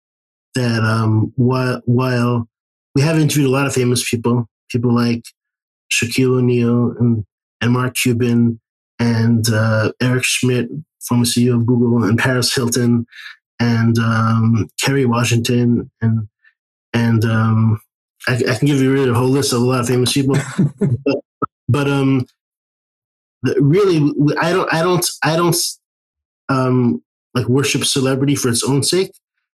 that 0.54 0.82
um, 0.82 1.32
while 1.36 1.80
while 1.84 2.48
we 2.94 3.02
have 3.02 3.18
interviewed 3.18 3.48
a 3.48 3.52
lot 3.52 3.66
of 3.66 3.74
famous 3.74 4.08
people, 4.08 4.48
people 4.70 4.94
like 4.94 5.24
Shaquille 5.92 6.38
O'Neal 6.38 6.94
and 6.98 7.24
and 7.60 7.72
Mark 7.72 7.94
Cuban 7.94 8.60
and 8.98 9.48
uh, 9.48 9.92
Eric 10.00 10.24
Schmidt, 10.24 10.68
former 11.00 11.24
CEO 11.24 11.54
of 11.54 11.66
Google, 11.66 12.04
and 12.04 12.18
Paris 12.18 12.54
Hilton, 12.54 13.06
and 13.58 13.98
um, 13.98 14.68
Kerry 14.80 15.06
Washington, 15.06 15.90
and 16.00 16.28
and 16.92 17.24
um, 17.24 17.80
I, 18.28 18.34
I, 18.36 18.54
can 18.54 18.66
give 18.66 18.80
you 18.80 18.92
really 18.92 19.10
a 19.10 19.14
whole 19.14 19.28
list 19.28 19.52
of 19.52 19.62
a 19.62 19.64
lot 19.64 19.80
of 19.80 19.88
famous 19.88 20.12
people, 20.12 20.36
but, 21.04 21.16
but 21.68 21.88
um, 21.88 22.26
really, 23.58 24.12
I 24.40 24.52
don't, 24.52 24.72
I 24.72 24.82
don't, 24.82 25.06
I 25.22 25.36
don't 25.36 25.56
um, 26.48 27.02
like 27.34 27.48
worship 27.48 27.84
celebrity 27.84 28.36
for 28.36 28.48
its 28.48 28.64
own 28.64 28.82
sake. 28.82 29.12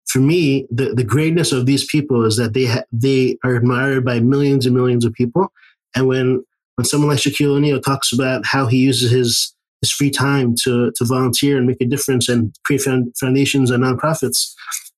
For 0.08 0.20
me, 0.20 0.66
the, 0.72 0.94
the 0.94 1.04
greatness 1.04 1.52
of 1.52 1.66
these 1.66 1.86
people 1.86 2.26
is 2.26 2.38
that 2.38 2.54
they 2.54 2.66
ha- 2.66 2.84
they 2.92 3.38
are 3.44 3.56
admired 3.56 4.06
by 4.06 4.20
millions 4.20 4.66
and 4.66 4.76
millions 4.76 5.04
of 5.04 5.14
people. 5.14 5.52
And 5.96 6.08
when 6.08 6.44
when 6.76 6.86
someone 6.86 7.10
like 7.10 7.20
Shaquille 7.20 7.58
O'Neal 7.58 7.82
talks 7.82 8.14
about 8.14 8.46
how 8.46 8.68
he 8.68 8.78
uses 8.78 9.12
his 9.12 9.54
his 9.82 9.92
free 9.92 10.10
time 10.10 10.56
to 10.64 10.92
to 10.96 11.06
volunteer 11.06 11.58
and 11.58 11.68
make 11.68 11.82
a 11.82 11.86
difference 11.86 12.30
and 12.30 12.56
create 12.64 12.84
foundations 13.20 13.70
and 13.70 13.84
nonprofits, 13.84 14.54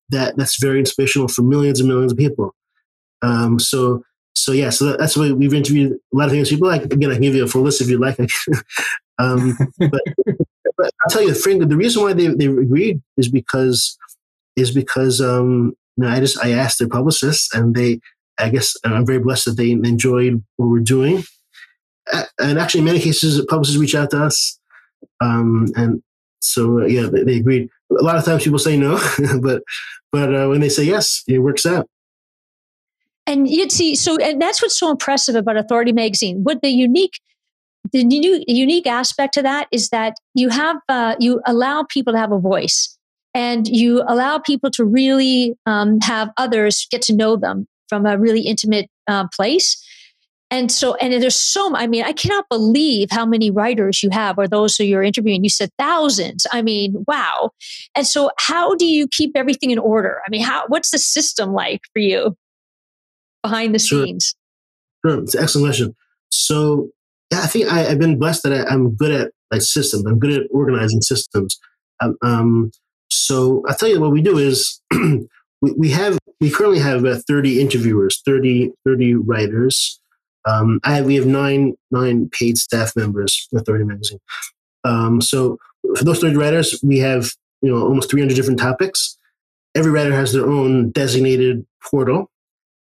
that 0.09 0.37
that's 0.37 0.61
very 0.61 0.79
inspirational 0.79 1.27
for 1.27 1.41
millions 1.41 1.79
and 1.79 1.89
millions 1.89 2.11
of 2.11 2.17
people. 2.17 2.53
Um, 3.21 3.59
so 3.59 4.03
so 4.35 4.51
yeah, 4.51 4.69
so 4.69 4.85
that, 4.85 4.99
that's 4.99 5.17
why 5.17 5.31
we've 5.31 5.53
interviewed 5.53 5.93
a 5.93 6.15
lot 6.15 6.25
of 6.25 6.31
famous 6.31 6.49
people. 6.49 6.67
Like 6.67 6.83
again, 6.85 7.11
I 7.11 7.15
can 7.15 7.23
give 7.23 7.35
you 7.35 7.43
a 7.43 7.47
full 7.47 7.61
list 7.61 7.81
if 7.81 7.89
you'd 7.89 7.99
like. 7.99 8.19
um, 9.19 9.57
but, 9.77 10.01
but, 10.77 10.91
I'll 11.03 11.09
tell 11.09 11.23
you, 11.23 11.33
the 11.33 11.75
reason 11.77 12.03
why 12.03 12.13
they 12.13 12.27
they 12.27 12.45
agreed 12.45 13.01
is 13.17 13.29
because 13.29 13.97
is 14.55 14.71
because 14.71 15.21
um, 15.21 15.73
you 15.97 16.03
know, 16.03 16.09
I 16.09 16.19
just 16.19 16.43
I 16.43 16.51
asked 16.51 16.79
their 16.79 16.87
publicists, 16.87 17.53
and 17.53 17.75
they 17.75 17.99
I 18.39 18.49
guess 18.49 18.75
I'm 18.83 19.05
very 19.05 19.19
blessed 19.19 19.45
that 19.45 19.57
they 19.57 19.71
enjoyed 19.71 20.43
what 20.55 20.67
we're 20.67 20.79
doing. 20.79 21.23
And 22.39 22.57
actually, 22.57 22.79
in 22.79 22.85
many 22.85 22.99
cases, 22.99 23.43
publicists 23.45 23.79
reach 23.79 23.93
out 23.93 24.09
to 24.11 24.23
us, 24.23 24.59
um, 25.21 25.67
and 25.75 26.01
so 26.39 26.81
uh, 26.81 26.85
yeah, 26.85 27.07
they, 27.07 27.23
they, 27.23 27.37
agreed. 27.37 27.69
A 27.91 28.03
lot 28.03 28.17
of 28.17 28.25
times, 28.25 28.43
people 28.43 28.57
say 28.57 28.77
no, 28.77 28.99
but 29.41 29.61
but 30.11 30.33
uh, 30.33 30.47
when 30.47 30.61
they 30.61 30.69
say 30.69 30.83
yes, 30.83 31.23
it 31.27 31.39
works 31.39 31.65
out. 31.65 31.87
And 33.29 33.47
you'd 33.47 33.71
see, 33.71 33.95
so 33.95 34.17
and 34.17 34.41
that's 34.41 34.59
what's 34.59 34.77
so 34.79 34.89
impressive 34.89 35.35
about 35.35 35.55
Authority 35.55 35.91
Magazine. 35.91 36.39
What 36.41 36.63
the 36.63 36.69
unique 36.69 37.19
the 37.91 38.03
new, 38.03 38.43
unique 38.47 38.87
aspect 38.87 39.35
to 39.35 39.43
that 39.43 39.67
is 39.71 39.89
that 39.89 40.15
you 40.33 40.49
have 40.49 40.77
uh, 40.89 41.15
you 41.19 41.39
allow 41.45 41.83
people 41.83 42.11
to 42.13 42.19
have 42.19 42.31
a 42.31 42.39
voice 42.39 42.97
and 43.35 43.67
you 43.67 44.03
allow 44.07 44.39
people 44.39 44.71
to 44.71 44.83
really 44.83 45.55
um, 45.67 45.99
have 46.01 46.31
others 46.37 46.87
get 46.89 47.03
to 47.03 47.15
know 47.15 47.35
them 47.35 47.67
from 47.87 48.07
a 48.07 48.17
really 48.17 48.41
intimate 48.41 48.89
uh, 49.07 49.27
place. 49.35 49.79
And 50.49 50.71
so, 50.71 50.95
and 50.95 51.13
there's 51.21 51.35
so, 51.35 51.75
I 51.75 51.85
mean, 51.85 52.03
I 52.03 52.11
cannot 52.11 52.45
believe 52.49 53.09
how 53.11 53.27
many 53.27 53.51
writers 53.51 54.01
you 54.01 54.09
have 54.09 54.39
or 54.39 54.47
those 54.47 54.75
who 54.75 54.83
you're 54.83 55.03
interviewing. 55.03 55.43
You 55.43 55.51
said 55.51 55.69
thousands. 55.77 56.47
I 56.51 56.63
mean, 56.63 57.05
wow. 57.07 57.51
And 57.95 58.07
so, 58.07 58.31
how 58.39 58.73
do 58.73 58.87
you 58.87 59.07
keep 59.07 59.33
everything 59.35 59.69
in 59.69 59.77
order? 59.77 60.19
I 60.25 60.31
mean, 60.31 60.41
how, 60.41 60.65
what's 60.67 60.89
the 60.89 60.97
system 60.97 61.53
like 61.53 61.81
for 61.93 61.99
you 61.99 62.35
behind 63.43 63.75
the 63.75 63.79
sure. 63.79 64.05
scenes? 64.05 64.35
Sure. 65.05 65.19
It's 65.19 65.35
an 65.35 65.43
excellent 65.43 65.67
question. 65.67 65.95
So, 66.31 66.89
yeah, 67.31 67.41
I 67.41 67.47
think 67.47 67.71
I, 67.71 67.79
have 67.79 67.99
been 67.99 68.19
blessed 68.19 68.43
that 68.43 68.53
I, 68.53 68.73
am 68.73 68.95
good 68.95 69.11
at 69.11 69.31
like 69.51 69.61
systems. 69.61 70.05
I'm 70.05 70.19
good 70.19 70.33
at 70.33 70.47
organizing 70.51 71.01
systems. 71.01 71.59
Um, 72.01 72.17
um, 72.21 72.71
so 73.11 73.63
I'll 73.67 73.75
tell 73.75 73.89
you 73.89 73.99
what 73.99 74.11
we 74.11 74.21
do 74.21 74.37
is 74.37 74.81
we, 74.91 75.71
we 75.77 75.89
have 75.89 76.17
we 76.39 76.49
currently 76.49 76.79
have 76.79 77.03
uh, 77.05 77.19
30 77.27 77.59
interviewers 77.59 78.21
30 78.25 78.71
30 78.85 79.15
writers 79.15 79.99
um, 80.45 80.79
I 80.83 80.95
have, 80.95 81.05
we 81.05 81.15
have 81.15 81.25
nine 81.25 81.75
nine 81.91 82.29
paid 82.29 82.57
staff 82.57 82.95
members 82.95 83.47
for 83.49 83.59
Authority 83.59 83.85
Magazine. 83.85 84.19
Um, 84.83 85.21
so 85.21 85.57
for 85.97 86.03
those 86.03 86.19
30 86.19 86.35
writers, 86.37 86.79
we 86.83 86.99
have 86.99 87.31
you 87.61 87.71
know 87.71 87.81
almost 87.81 88.09
300 88.09 88.35
different 88.35 88.59
topics. 88.59 89.17
Every 89.75 89.91
writer 89.91 90.13
has 90.13 90.33
their 90.33 90.47
own 90.47 90.91
designated 90.91 91.65
portal, 91.83 92.31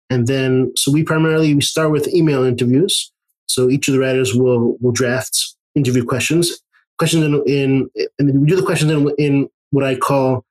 and 0.09 0.27
then 0.27 0.71
so 0.75 0.91
we 0.91 1.03
primarily 1.03 1.53
we 1.53 1.61
start 1.61 1.91
with 1.91 2.07
email 2.13 2.43
interviews. 2.43 3.11
So 3.47 3.69
each 3.69 3.87
of 3.87 3.93
the 3.93 3.99
writers 3.99 4.33
will 4.33 4.77
will 4.79 4.91
draft 4.91 5.37
interview 5.75 6.03
questions, 6.03 6.59
questions 6.97 7.23
in, 7.23 7.43
in 7.45 7.89
and 8.19 8.41
we 8.41 8.47
do 8.47 8.55
the 8.55 8.65
questions 8.65 8.91
in, 8.91 9.09
in 9.17 9.49
what 9.71 9.83
I 9.83 9.95
call 9.95 10.45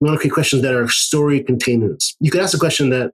we 0.00 0.06
want 0.08 0.18
to 0.18 0.20
create 0.20 0.34
questions 0.34 0.62
that 0.62 0.74
are 0.74 0.88
story 0.88 1.42
containers. 1.42 2.16
You 2.20 2.30
could 2.30 2.42
ask 2.42 2.54
a 2.54 2.58
question 2.58 2.90
that, 2.90 3.12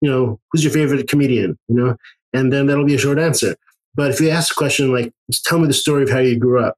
you 0.00 0.10
know, 0.10 0.38
who's 0.50 0.62
your 0.62 0.72
favorite 0.72 1.08
comedian? 1.08 1.58
You 1.68 1.76
know, 1.76 1.96
and 2.32 2.52
then 2.52 2.66
that'll 2.66 2.84
be 2.84 2.94
a 2.94 2.98
short 2.98 3.18
answer. 3.18 3.56
But 3.94 4.10
if 4.10 4.20
you 4.20 4.30
ask 4.30 4.52
a 4.52 4.54
question 4.54 4.92
like, 4.92 5.12
tell 5.46 5.58
me 5.58 5.66
the 5.66 5.72
story 5.72 6.02
of 6.02 6.10
how 6.10 6.18
you 6.18 6.38
grew 6.38 6.62
up, 6.62 6.76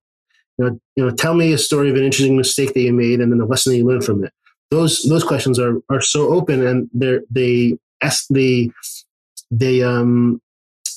you 0.59 0.65
know, 0.65 0.81
you 0.97 1.05
know, 1.05 1.11
tell 1.11 1.35
me 1.35 1.53
a 1.53 1.59
story 1.59 1.91
of 1.91 1.97
an 1.97 2.05
interesting 2.05 2.37
mistake 2.37 2.75
that 2.75 2.81
you 2.81 2.93
made 2.93 3.21
and 3.21 3.33
then 3.33 3.39
the 3.39 3.45
lesson 3.45 3.73
that 3.73 3.79
you 3.79 3.87
learned 3.87 4.05
from 4.05 4.25
it. 4.25 4.33
Those 4.71 5.03
those 5.03 5.25
questions 5.25 5.59
are 5.59 5.81
are 5.91 6.01
so 6.01 6.29
open 6.29 6.67
and 6.67 6.89
they're 6.95 7.21
they 7.31 7.79
ask 8.03 8.27
the 8.31 8.71
they 9.51 9.83
um 9.83 10.41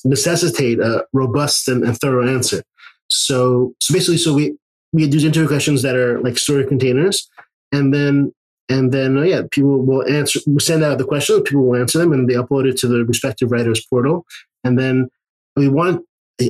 necessitate 0.03 0.79
a 0.79 1.05
robust 1.13 1.67
and, 1.67 1.83
and 1.83 1.97
thorough 1.97 2.27
answer. 2.27 2.63
So 3.09 3.73
so 3.79 3.93
basically, 3.93 4.17
so 4.17 4.33
we 4.33 4.55
we 4.93 5.07
do 5.07 5.17
interview 5.25 5.47
questions 5.47 5.81
that 5.81 5.95
are 5.95 6.19
like 6.21 6.37
story 6.37 6.65
containers, 6.65 7.29
and 7.71 7.93
then 7.93 8.33
and 8.69 8.91
then 8.91 9.17
uh, 9.17 9.21
yeah, 9.21 9.41
people 9.51 9.85
will 9.85 10.07
answer, 10.07 10.39
we'll 10.47 10.59
send 10.59 10.83
out 10.83 10.97
the 10.97 11.03
questions, 11.03 11.41
people 11.45 11.65
will 11.65 11.79
answer 11.79 11.99
them, 11.99 12.13
and 12.13 12.27
they 12.27 12.33
upload 12.33 12.67
it 12.67 12.77
to 12.77 12.87
the 12.87 13.05
respective 13.05 13.51
writers 13.51 13.85
portal. 13.85 14.25
And 14.63 14.79
then 14.79 15.09
we 15.55 15.67
want. 15.67 16.05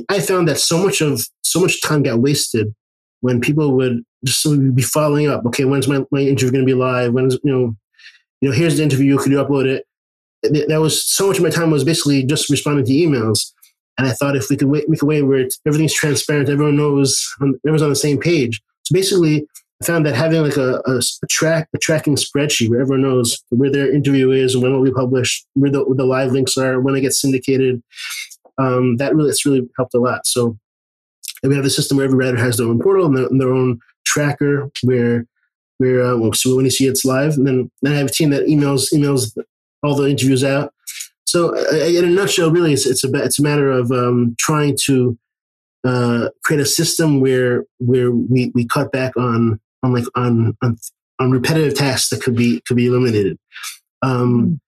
I 0.08 0.18
found 0.18 0.48
that 0.48 0.58
so 0.58 0.82
much 0.82 1.00
of 1.00 1.22
so 1.42 1.60
much 1.60 1.80
time 1.82 2.02
got 2.02 2.18
wasted 2.18 2.74
when 3.20 3.40
people 3.40 3.74
would 3.76 4.02
just 4.24 4.46
be 4.74 4.82
following 4.82 5.28
up. 5.28 5.44
Okay, 5.46 5.64
when's 5.64 5.86
my, 5.86 6.04
my 6.10 6.20
interview 6.20 6.50
going 6.50 6.66
to 6.66 6.66
be 6.66 6.74
live? 6.74 7.12
When's 7.12 7.34
you 7.44 7.52
know, 7.52 7.76
you 8.40 8.48
know, 8.48 8.54
here's 8.54 8.78
the 8.78 8.82
interview. 8.82 9.18
Could 9.18 9.32
you 9.32 9.38
upload 9.38 9.66
it? 9.66 9.86
That 10.68 10.80
was 10.80 11.04
so 11.04 11.28
much 11.28 11.38
of 11.38 11.42
my 11.42 11.50
time 11.50 11.70
was 11.70 11.84
basically 11.84 12.24
just 12.24 12.50
responding 12.50 12.84
to 12.86 12.92
emails. 12.92 13.52
And 13.98 14.06
I 14.06 14.12
thought 14.12 14.36
if 14.36 14.50
we 14.50 14.56
could 14.56 14.68
make 14.68 15.02
a 15.02 15.06
way 15.06 15.22
where 15.22 15.46
everything's 15.66 15.94
transparent, 15.94 16.48
everyone 16.48 16.76
knows, 16.76 17.26
everyone's 17.40 17.82
on 17.82 17.88
the 17.88 17.96
same 17.96 18.18
page. 18.18 18.60
So 18.84 18.92
basically, 18.92 19.46
I 19.82 19.86
found 19.86 20.06
that 20.06 20.14
having 20.14 20.42
like 20.42 20.56
a, 20.56 20.80
a, 20.86 21.00
track 21.28 21.68
a 21.74 21.78
tracking 21.78 22.16
spreadsheet 22.16 22.70
where 22.70 22.80
everyone 22.80 23.02
knows 23.02 23.42
where 23.50 23.70
their 23.70 23.92
interview 23.92 24.30
is 24.30 24.56
when 24.56 24.72
it 24.72 24.76
will 24.76 24.84
be 24.84 24.92
published, 24.92 25.46
where 25.54 25.70
the, 25.70 25.84
where 25.84 25.96
the 25.96 26.04
live 26.04 26.32
links 26.32 26.56
are, 26.56 26.80
when 26.80 26.94
it 26.94 27.02
gets 27.02 27.20
syndicated, 27.20 27.82
um, 28.58 28.96
that 28.96 29.14
really 29.14 29.30
it's 29.30 29.44
really 29.44 29.68
helped 29.76 29.94
a 29.94 29.98
lot. 29.98 30.26
So 30.26 30.58
we 31.42 31.54
have 31.54 31.64
a 31.64 31.70
system 31.70 31.96
where 31.96 32.06
every 32.06 32.18
writer 32.18 32.38
has 32.38 32.56
their 32.56 32.66
own 32.66 32.80
portal 32.80 33.06
and 33.06 33.16
their, 33.16 33.26
and 33.26 33.40
their 33.40 33.52
own 33.52 33.78
tracker 34.04 34.70
where 34.82 35.26
where 35.78 36.02
uh, 36.02 36.32
so 36.32 36.56
when 36.56 36.64
you 36.64 36.70
see 36.70 36.86
it's 36.86 37.04
live, 37.04 37.34
and 37.34 37.46
then, 37.46 37.70
then 37.82 37.92
I 37.92 37.96
have 37.96 38.06
a 38.06 38.12
team 38.12 38.30
that 38.30 38.46
emails 38.46 38.92
emails 38.94 39.36
all 39.86 39.94
the 39.94 40.08
interviews 40.08 40.44
out. 40.44 40.72
So 41.24 41.56
uh, 41.56 41.76
in 41.76 42.04
a 42.04 42.08
nutshell, 42.08 42.50
really, 42.50 42.72
it's 42.72 42.86
it's 42.86 43.04
a 43.04 43.10
it's 43.14 43.38
a 43.38 43.42
matter 43.42 43.70
of 43.70 43.90
um, 43.90 44.36
trying 44.38 44.76
to 44.84 45.18
uh, 45.84 46.28
create 46.44 46.60
a 46.60 46.66
system 46.66 47.20
where 47.20 47.64
where 47.78 48.10
we, 48.10 48.52
we 48.54 48.66
cut 48.66 48.92
back 48.92 49.16
on 49.16 49.60
on 49.82 49.92
like 49.92 50.04
on 50.14 50.56
on, 50.62 50.76
on 51.18 51.30
repetitive 51.30 51.74
tasks 51.74 52.10
that 52.10 52.22
could 52.22 52.36
be 52.36 52.60
could 52.66 52.76
be 52.76 52.86
eliminated. 52.86 53.38
Um, 54.02 54.60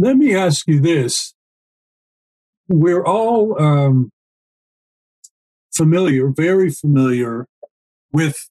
Let 0.00 0.16
me 0.16 0.34
ask 0.34 0.66
you 0.68 0.80
this: 0.80 1.34
We're 2.68 3.04
all 3.04 3.60
um, 3.60 4.10
familiar, 5.74 6.28
very 6.28 6.70
familiar 6.70 7.46
with 8.12 8.48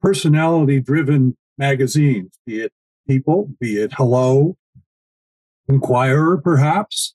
personality-driven 0.00 1.36
magazines, 1.60 2.32
be 2.46 2.62
it 2.62 2.72
People, 3.06 3.50
be 3.60 3.80
it 3.80 3.92
Hello, 3.96 4.56
Inquirer, 5.68 6.38
perhaps 6.38 7.14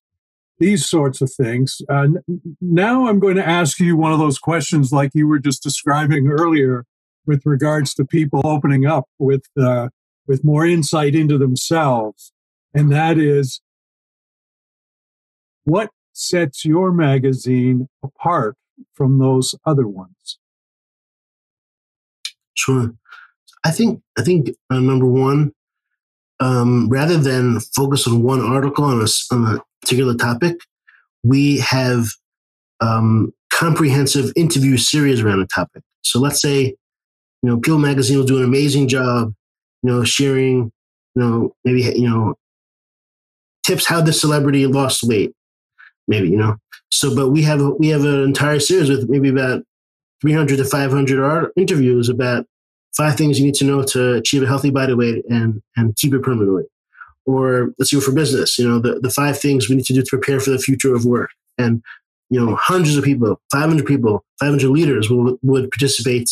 these 0.60 0.86
sorts 0.86 1.22
of 1.22 1.32
things. 1.32 1.82
Uh, 1.90 2.08
now 2.62 3.08
I'm 3.08 3.20
going 3.20 3.36
to 3.36 3.48
ask 3.48 3.80
you 3.80 3.98
one 3.98 4.14
of 4.14 4.20
those 4.20 4.40
questions 4.40 4.92
like 4.92 5.12
you 5.14 5.28
were 5.28 5.40
just 5.40 5.64
describing 5.64 6.28
earlier 6.28 6.86
with 7.26 7.46
regards 7.46 7.94
to 7.96 8.06
people 8.06 8.42
opening 8.46 8.86
up 8.86 9.06
with 9.20 9.46
uh, 9.60 9.90
with 10.28 10.44
more 10.44 10.66
insight 10.66 11.16
into 11.16 11.38
themselves, 11.38 12.32
and 12.74 12.92
that 12.92 13.18
is 13.18 13.62
what 15.66 15.90
sets 16.14 16.66
your 16.66 16.92
magazine 16.92 17.90
apart 18.04 18.56
from 18.94 19.20
those 19.20 19.56
other 19.66 19.88
ones. 19.88 20.40
Sure, 22.54 22.96
I 23.66 23.72
think 23.72 24.02
I 24.18 24.22
think 24.22 24.52
uh, 24.70 24.80
number 24.80 25.08
one, 25.08 25.52
um, 26.40 26.88
rather 26.88 27.18
than 27.18 27.60
focus 27.76 28.08
on 28.08 28.22
one 28.22 28.42
article 28.42 28.86
on 28.86 29.02
a, 29.02 29.08
on 29.34 29.56
a 29.56 29.60
particular 29.82 30.14
topic, 30.14 30.56
we 31.24 31.60
have 31.60 32.06
um, 32.80 33.34
comprehensive 33.52 34.32
interview 34.36 34.78
series 34.78 35.22
around 35.22 35.42
a 35.42 35.48
topic. 35.48 35.82
So 36.04 36.20
let's 36.20 36.42
say, 36.42 36.76
you 37.42 37.50
know, 37.50 37.58
People 37.58 37.80
Magazine 37.80 38.18
will 38.18 38.26
do 38.26 38.38
an 38.38 38.44
amazing 38.44 38.88
job, 38.88 39.34
you 39.82 39.92
know, 39.92 40.04
sharing, 40.04 40.72
you 41.16 41.22
know, 41.22 41.56
maybe, 41.66 41.82
you 42.00 42.08
know, 42.08 42.36
tips 43.66 43.88
how 43.88 44.00
the 44.02 44.14
celebrity 44.14 44.68
lost 44.68 45.04
weight, 45.04 45.34
maybe, 46.08 46.30
you 46.30 46.38
know. 46.38 46.58
So, 46.92 47.16
but 47.16 47.30
we 47.30 47.42
have 47.44 47.62
we 47.80 47.88
have 47.88 48.06
an 48.06 48.24
entire 48.24 48.60
series 48.60 48.90
with 48.90 49.10
maybe 49.10 49.30
about 49.30 49.64
300 50.22 50.58
to 50.58 50.66
500 50.66 51.24
art 51.24 51.52
interviews 51.58 52.10
about 52.10 52.46
five 52.98 53.16
things 53.16 53.40
you 53.40 53.46
need 53.46 53.56
to 53.56 53.66
know 53.66 53.84
to 53.84 54.16
achieve 54.16 54.44
a 54.44 54.48
healthy 54.48 54.70
body 54.70 54.94
weight 54.94 55.26
and 55.30 55.62
and 55.76 55.96
keep 55.96 56.14
it 56.14 56.24
permanently 56.24 56.64
or 57.26 57.74
let's 57.78 57.92
it 57.92 58.02
for 58.02 58.12
business. 58.12 58.58
You 58.58 58.68
know, 58.68 58.80
the, 58.80 59.00
the 59.00 59.10
five 59.10 59.40
things 59.40 59.68
we 59.68 59.76
need 59.76 59.86
to 59.86 59.94
do 59.94 60.02
to 60.02 60.10
prepare 60.10 60.40
for 60.40 60.52
the 60.52 60.60
future 60.60 60.94
of 60.94 61.06
work. 61.06 61.32
And, 61.58 61.82
you 62.30 62.44
know, 62.44 62.56
hundreds 62.56 62.98
of 62.98 63.04
people, 63.04 63.40
500 63.52 63.86
people, 63.86 64.24
500 64.40 64.70
leaders 64.70 65.10
will, 65.10 65.38
would 65.42 65.72
participate 65.72 66.30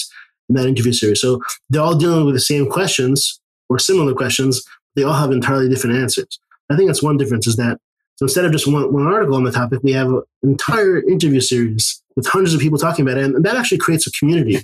in 0.50 0.56
that 0.56 0.68
interview 0.68 0.94
series. 0.94 1.22
So 1.22 1.42
they're 1.70 1.82
all 1.82 1.96
dealing 1.96 2.26
with 2.26 2.36
the 2.36 2.42
same 2.42 2.70
questions 2.70 3.40
or 3.70 3.80
similar 3.80 4.14
questions. 4.14 4.64
They 4.96 5.04
all 5.04 5.14
have 5.14 5.32
entirely 5.32 5.70
different 5.70 5.98
answers. 5.98 6.40
I 6.70 6.76
think 6.76 6.88
that's 6.88 7.04
one 7.04 7.18
difference 7.18 7.48
is 7.48 7.56
that 7.58 7.80
so 8.16 8.26
instead 8.26 8.46
of 8.46 8.52
just 8.52 8.68
one, 8.68 8.94
one 8.94 9.08
article 9.08 9.36
on 9.36 9.44
the 9.44 9.52
topic, 9.52 9.80
we 9.82 9.92
have 9.94 10.08
an 10.08 10.22
entire 10.44 11.02
interview 11.02 11.42
series 11.42 12.02
with 12.16 12.28
hundreds 12.28 12.54
of 12.54 12.62
people 12.62 12.78
talking 12.78 13.06
about 13.06 13.18
it. 13.18 13.26
And 13.26 13.44
that 13.44 13.56
actually 13.56 13.80
creates 13.80 14.06
a 14.06 14.12
community. 14.12 14.60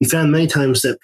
We 0.00 0.08
found 0.08 0.32
many 0.32 0.46
times 0.46 0.80
that 0.82 0.98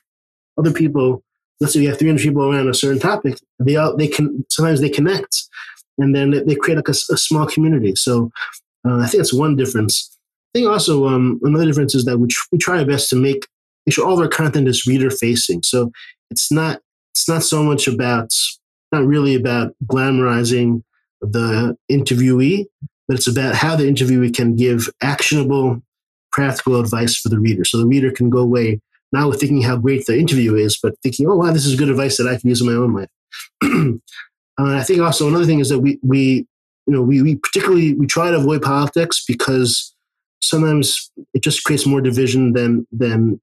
other 0.61 0.73
people 0.73 1.23
let's 1.61 1.75
say 1.75 1.81
you 1.81 1.89
have 1.89 1.99
300 1.99 2.23
people 2.23 2.43
around 2.43 2.69
a 2.69 2.75
certain 2.75 2.99
topic, 2.99 3.39
they 3.59 3.77
all, 3.77 3.97
they 3.97 4.09
can, 4.09 4.45
sometimes 4.49 4.81
they 4.81 4.89
connect 4.89 5.45
and 5.99 6.15
then 6.15 6.31
they 6.47 6.55
create 6.55 6.77
like 6.77 6.89
a, 6.89 6.93
a 6.93 7.19
small 7.19 7.47
community. 7.47 7.95
So 7.95 8.31
uh, 8.89 8.97
I 8.97 9.07
think 9.07 9.19
that's 9.19 9.35
one 9.35 9.57
difference. 9.57 10.17
I 10.55 10.59
think 10.59 10.71
also 10.71 11.07
um, 11.07 11.39
another 11.43 11.67
difference 11.67 11.95
is 11.95 12.07
that 12.07 12.19
we, 12.19 12.29
tr- 12.29 12.49
we 12.51 12.59
try 12.59 12.79
our 12.79 12.87
best 12.87 13.11
to 13.11 13.17
make, 13.17 13.47
make 13.87 13.95
sure 13.95 14.07
all 14.07 14.15
of 14.15 14.21
our 14.21 14.29
content 14.29 14.69
is 14.69 14.87
reader 14.87 15.11
facing. 15.11 15.63
So 15.63 15.93
it's 16.31 16.51
not, 16.51 16.81
it's 17.13 17.29
not 17.29 17.43
so 17.43 17.63
much 17.63 17.87
about, 17.87 18.33
not 18.91 19.05
really 19.05 19.35
about 19.35 19.75
glamorizing 19.85 20.83
the 21.21 21.77
interviewee, 21.91 22.65
but 23.07 23.19
it's 23.19 23.29
about 23.29 23.55
how 23.55 23.77
the 23.77 23.85
interviewee 23.85 24.35
can 24.35 24.57
give 24.57 24.89
actionable, 25.03 25.83
practical 26.33 26.81
advice 26.81 27.17
for 27.17 27.29
the 27.29 27.39
reader. 27.39 27.65
So 27.65 27.79
the 27.79 27.87
reader 27.87 28.11
can 28.11 28.31
go 28.31 28.39
away 28.39 28.81
not 29.13 29.29
with 29.29 29.41
thinking 29.41 29.63
how 29.63 29.77
great 29.77 30.07
the 30.07 30.19
interview 30.19 30.55
is, 30.55 30.79
but 30.83 30.95
thinking, 31.03 31.29
oh 31.29 31.37
wow, 31.37 31.53
this 31.53 31.67
is 31.67 31.77
good 31.77 31.91
advice 31.91 32.17
that 32.17 32.29
I 32.29 32.39
can 32.39 32.49
use 32.49 32.61
in 32.61 32.67
my 32.67 32.75
own 32.75 32.95
life. 32.95 33.09
uh, 34.61 34.77
I 34.77 34.83
think 34.83 35.01
also 35.01 35.29
another 35.29 35.47
thing 35.47 35.61
is 35.61 35.69
that 35.69 35.81
we 35.81 35.99
we 36.03 36.47
you 36.87 36.95
know 36.95 37.03
we, 37.03 37.23
we 37.23 37.37
particularly 37.37 37.95
we 37.95 38.07
try 38.07 38.31
to 38.31 38.37
avoid 38.37 38.63
politics 38.63 39.25
because 39.27 39.95
sometimes 40.43 41.11
it 41.35 41.43
just 41.43 41.65
creates 41.65 41.87
more 41.87 42.01
division 42.01 42.53
than 42.53 42.87
than 42.93 43.41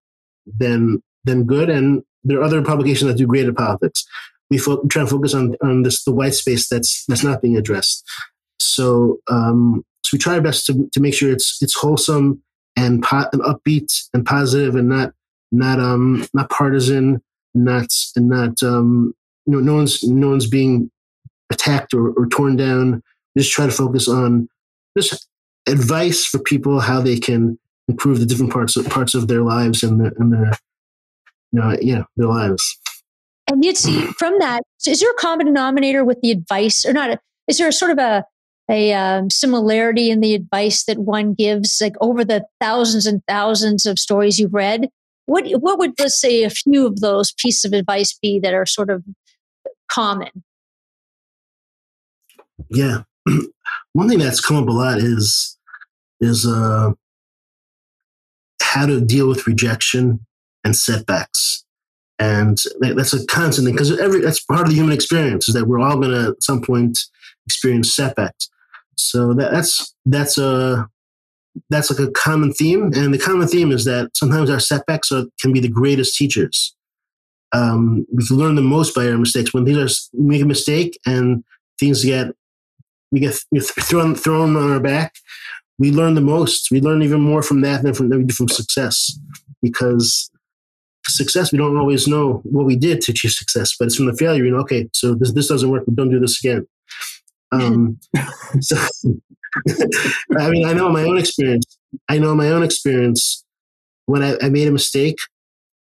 than 0.59 1.01
than 1.23 1.45
good. 1.45 1.69
And 1.69 2.03
there 2.23 2.39
are 2.39 2.43
other 2.43 2.62
publications 2.62 3.10
that 3.10 3.17
do 3.17 3.27
great 3.27 3.47
at 3.47 3.56
politics. 3.56 4.06
We, 4.49 4.58
fo- 4.58 4.86
try 4.88 5.03
to 5.03 5.08
focus 5.08 5.34
on 5.34 5.56
on 5.62 5.84
this 5.84 6.03
the 6.03 6.13
white 6.13 6.34
space 6.34 6.67
that's 6.69 7.06
that's 7.08 7.23
not 7.23 7.41
being 7.41 7.58
addressed. 7.58 8.03
So 8.60 9.19
um, 9.30 9.84
so 10.03 10.10
we 10.13 10.19
try 10.19 10.36
our 10.36 10.41
best 10.41 10.65
to 10.67 10.89
to 10.93 10.99
make 10.99 11.13
sure 11.13 11.32
it's 11.32 11.58
it's 11.62 11.75
wholesome 11.75 12.41
and, 12.75 13.03
po- 13.03 13.30
and 13.34 13.41
upbeat 13.41 13.91
and 14.13 14.25
positive 14.25 14.75
and 14.75 14.88
not 14.88 15.13
not 15.51 15.79
um 15.79 16.27
not 16.33 16.49
partisan, 16.49 17.21
not 17.53 17.88
and 18.15 18.29
not 18.29 18.62
um 18.63 19.13
you 19.45 19.53
know 19.53 19.60
no 19.60 19.75
one's 19.75 20.03
no 20.03 20.29
one's 20.29 20.47
being 20.47 20.91
attacked 21.51 21.93
or, 21.93 22.10
or 22.12 22.27
torn 22.27 22.55
down. 22.55 23.01
just 23.38 23.51
try 23.51 23.65
to 23.65 23.71
focus 23.71 24.07
on 24.07 24.47
just 24.97 25.27
advice 25.67 26.25
for 26.25 26.39
people 26.39 26.79
how 26.79 27.01
they 27.01 27.19
can 27.19 27.57
improve 27.88 28.19
the 28.19 28.25
different 28.25 28.51
parts 28.51 28.75
of 28.75 28.89
parts 28.89 29.15
of 29.15 29.27
their 29.27 29.41
lives 29.41 29.83
and 29.83 29.99
their 29.99 30.12
and 30.17 30.33
their 30.33 30.51
you 31.51 31.60
know 31.60 31.77
yeah 31.81 32.03
their 32.15 32.27
lives. 32.27 32.77
And 33.49 33.63
you'd 33.63 33.77
see 33.77 34.01
from 34.17 34.39
that, 34.39 34.63
is 34.86 34.99
there 34.99 35.12
a 35.12 35.15
common 35.15 35.45
denominator 35.45 36.03
with 36.03 36.19
the 36.21 36.31
advice 36.31 36.86
or 36.86 36.93
not? 36.93 37.19
Is 37.47 37.57
there 37.57 37.67
a 37.67 37.73
sort 37.73 37.91
of 37.91 37.99
a 37.99 38.25
a 38.69 38.93
um, 38.93 39.29
similarity 39.29 40.10
in 40.10 40.19
the 40.19 40.36
advice 40.36 40.83
that 40.86 40.97
one 40.97 41.33
gives, 41.33 41.79
like 41.79 41.95
over 42.01 42.25
the 42.25 42.45
thousands 42.60 43.05
and 43.05 43.21
thousands 43.27 43.86
of 43.86 43.97
stories 43.97 44.39
you've 44.39 44.53
read? 44.53 44.89
What 45.27 45.45
what 45.59 45.77
would 45.77 45.91
let's 45.99 46.19
say 46.19 46.43
a 46.43 46.49
few 46.49 46.87
of 46.87 47.01
those 47.01 47.33
pieces 47.33 47.65
of 47.65 47.73
advice 47.73 48.17
be 48.19 48.39
that 48.39 48.53
are 48.53 48.65
sort 48.65 48.89
of 48.89 49.03
common? 49.91 50.43
Yeah, 52.69 53.03
one 53.93 54.09
thing 54.09 54.19
that's 54.19 54.41
come 54.41 54.57
up 54.57 54.69
a 54.69 54.71
lot 54.71 54.97
is 54.99 55.57
is 56.21 56.47
uh, 56.47 56.91
how 58.61 58.85
to 58.85 59.01
deal 59.01 59.27
with 59.27 59.45
rejection 59.45 60.25
and 60.63 60.75
setbacks, 60.75 61.65
and 62.19 62.57
that's 62.79 63.13
a 63.13 63.25
constant 63.27 63.67
thing 63.67 63.75
because 63.75 63.99
every 63.99 64.21
that's 64.21 64.43
part 64.43 64.61
of 64.61 64.69
the 64.69 64.75
human 64.75 64.93
experience 64.93 65.49
is 65.49 65.55
that 65.55 65.67
we're 65.67 65.79
all 65.79 65.99
going 65.99 66.11
to 66.11 66.29
at 66.31 66.43
some 66.43 66.61
point 66.61 66.97
experience 67.45 67.93
setbacks. 67.93 68.49
So 68.95 69.33
that, 69.33 69.51
that's 69.51 69.93
that's 70.05 70.37
a 70.37 70.89
that's 71.70 71.89
like 71.89 72.00
a 72.00 72.12
common 72.12 72.54
theme, 72.54 72.91
and 72.96 73.13
the 73.13 73.20
common 73.20 73.48
theme 73.48 73.72
is 73.72 73.86
that 73.86 74.12
sometimes 74.15 74.50
our 74.50 74.60
setbacks 74.60 75.12
are, 75.12 75.26
can 75.39 75.52
be 75.54 75.60
the 75.60 75.67
greatest 75.70 76.15
teachers. 76.15 76.76
Um, 77.54 78.06
we 78.13 78.26
can 78.26 78.38
learn 78.38 78.56
the 78.56 78.62
most 78.62 78.93
by 78.93 79.08
our 79.08 79.17
mistakes. 79.17 79.54
When 79.54 79.65
things 79.65 79.78
are 79.78 80.17
we 80.17 80.30
make 80.30 80.41
a 80.41 80.46
mistake 80.46 81.00
and 81.06 81.43
things 81.80 82.04
get 82.04 82.34
we 83.12 83.20
get 83.20 83.36
thrown 83.62 84.15
thrown 84.15 84.56
on 84.56 84.72
our 84.72 84.80
back, 84.80 85.15
we 85.80 85.91
learn 85.91 86.15
the 86.15 86.22
most. 86.22 86.72
We 86.72 86.82
learn 86.82 87.02
even 87.02 87.22
more 87.22 87.41
from 87.41 87.62
that 87.62 87.84
than 87.84 87.93
from 87.93 88.10
than 88.10 88.20
we 88.20 88.26
do 88.26 88.34
from 88.34 88.50
success, 88.50 89.17
because 89.62 90.30
success 91.08 91.54
we 91.54 91.58
don't 91.58 91.78
always 91.78 92.06
know 92.06 92.41
what 92.43 92.65
we 92.65 92.76
did 92.76 93.00
to 93.02 93.13
achieve 93.13 93.32
success, 93.32 93.76
but 93.80 93.86
it's 93.86 93.96
from 93.96 94.08
the 94.08 94.17
failure. 94.17 94.43
You 94.43 94.52
know, 94.52 94.58
okay, 94.60 94.89
so 94.93 95.15
this 95.15 95.32
this 95.32 95.48
doesn't 95.48 95.70
work. 95.70 95.86
Don't 95.93 96.12
do 96.12 96.20
this 96.20 96.43
again. 96.43 96.67
Um, 97.51 97.99
so 98.60 98.77
I 100.38 100.49
mean, 100.49 100.65
I 100.65 100.73
know 100.73 100.89
my 100.89 101.03
own 101.03 101.17
experience. 101.17 101.77
I 102.10 102.19
know 102.19 102.36
my 102.36 102.49
own 102.49 102.63
experience 102.63 103.43
when 104.05 104.23
I, 104.23 104.38
I 104.41 104.49
made 104.49 104.67
a 104.67 104.71
mistake, 104.71 105.17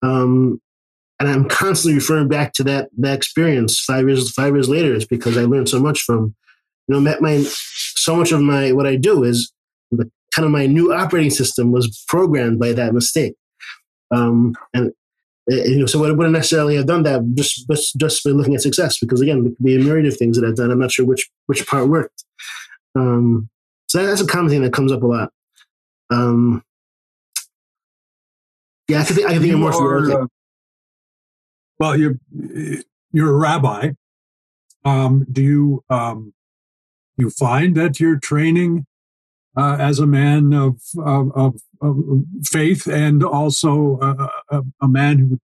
um, 0.01 0.61
and 1.19 1.29
I'm 1.29 1.47
constantly 1.47 1.95
referring 1.95 2.27
back 2.27 2.53
to 2.53 2.63
that 2.65 2.89
that 2.97 3.15
experience 3.15 3.79
five 3.79 4.07
years 4.07 4.31
five 4.31 4.53
years 4.53 4.69
later. 4.69 4.93
Is 4.93 5.05
because 5.05 5.37
I 5.37 5.41
learned 5.41 5.69
so 5.69 5.79
much 5.79 6.01
from, 6.01 6.35
you 6.87 6.95
know, 6.95 6.99
met 6.99 7.21
my 7.21 7.43
so 7.43 8.15
much 8.15 8.31
of 8.31 8.41
my 8.41 8.71
what 8.71 8.87
I 8.87 8.95
do 8.95 9.23
is 9.23 9.51
the 9.91 10.09
kind 10.33 10.45
of 10.45 10.51
my 10.51 10.65
new 10.65 10.93
operating 10.93 11.31
system 11.31 11.71
was 11.71 12.03
programmed 12.07 12.59
by 12.59 12.73
that 12.73 12.93
mistake, 12.93 13.33
um, 14.11 14.53
and 14.73 14.91
you 15.47 15.79
know, 15.79 15.85
so 15.85 16.03
I 16.03 16.11
wouldn't 16.11 16.33
necessarily 16.33 16.75
have 16.75 16.87
done 16.87 17.03
that 17.03 17.21
just 17.35 17.67
just 17.67 17.97
just 17.97 18.23
by 18.23 18.31
looking 18.31 18.55
at 18.55 18.61
success 18.61 18.99
because 18.99 19.21
again, 19.21 19.43
there 19.43 19.51
could 19.51 19.63
be 19.63 19.75
a 19.75 19.79
myriad 19.79 20.07
of 20.07 20.17
things 20.17 20.39
that 20.39 20.47
I've 20.47 20.55
done. 20.55 20.71
I'm 20.71 20.79
not 20.79 20.91
sure 20.91 21.05
which 21.05 21.29
which 21.45 21.65
part 21.67 21.87
worked. 21.87 22.23
Um, 22.95 23.49
so 23.87 24.05
that's 24.05 24.21
a 24.21 24.27
common 24.27 24.49
thing 24.49 24.63
that 24.63 24.73
comes 24.73 24.91
up 24.91 25.03
a 25.03 25.07
lot. 25.07 25.31
Um, 26.09 26.63
yeah, 28.87 29.01
I 29.01 29.03
can 29.05 29.15
think, 29.15 29.27
I 29.27 29.33
can 29.33 29.41
think 29.41 29.53
of 29.53 29.59
more. 29.59 29.71
Are, 29.71 30.23
uh, 30.23 30.27
well, 31.79 31.97
you're 31.97 32.17
you're 33.11 33.29
a 33.29 33.37
rabbi. 33.37 33.91
Um, 34.83 35.25
do 35.31 35.41
you 35.41 35.83
um, 35.89 36.33
you 37.17 37.29
find 37.29 37.75
that 37.75 37.99
you're 37.99 38.19
training 38.19 38.85
uh, 39.57 39.77
as 39.79 39.99
a 39.99 40.07
man 40.07 40.53
of, 40.53 40.81
of, 40.97 41.31
of, 41.35 41.55
faith 42.43 42.87
and 42.87 43.23
also 43.23 43.99
a, 44.01 44.57
a, 44.57 44.61
a, 44.81 44.87
man 44.87 45.19
who 45.19 45.39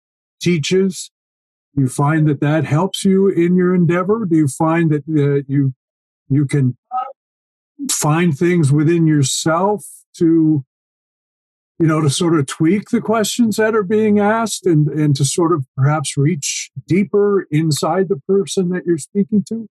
teaches? 0.41 1.11
You 1.75 1.89
find 1.89 2.29
that 2.29 2.41
that 2.41 2.65
helps 2.65 3.05
you 3.05 3.29
in 3.29 3.57
your 3.57 3.75
endeavor? 3.75 4.25
Do 4.25 4.37
you 4.37 4.49
find 4.49 4.91
that 4.91 5.05
uh, 5.09 5.43
you 5.49 5.75
you 6.29 6.47
can 6.47 6.77
find 7.91 8.37
things 8.37 8.73
within 8.73 9.07
yourself 9.07 9.85
to 10.19 10.65
you 11.79 11.87
know 11.87 12.01
to 12.01 12.09
sort 12.09 12.39
of 12.39 12.47
tweak 12.47 12.89
the 12.91 13.01
questions 13.01 13.57
that 13.57 13.75
are 13.75 13.83
being 13.83 14.19
asked 14.19 14.67
and 14.67 14.89
and 14.89 15.15
to 15.17 15.25
sort 15.25 15.53
of 15.53 15.67
perhaps 15.77 16.17
reach 16.17 16.71
deeper 16.87 17.47
inside 17.51 18.09
the 18.09 18.21
person 18.27 18.71
that 18.71 18.85
you're 18.87 18.99
speaking 18.99 19.45
to 19.49 19.69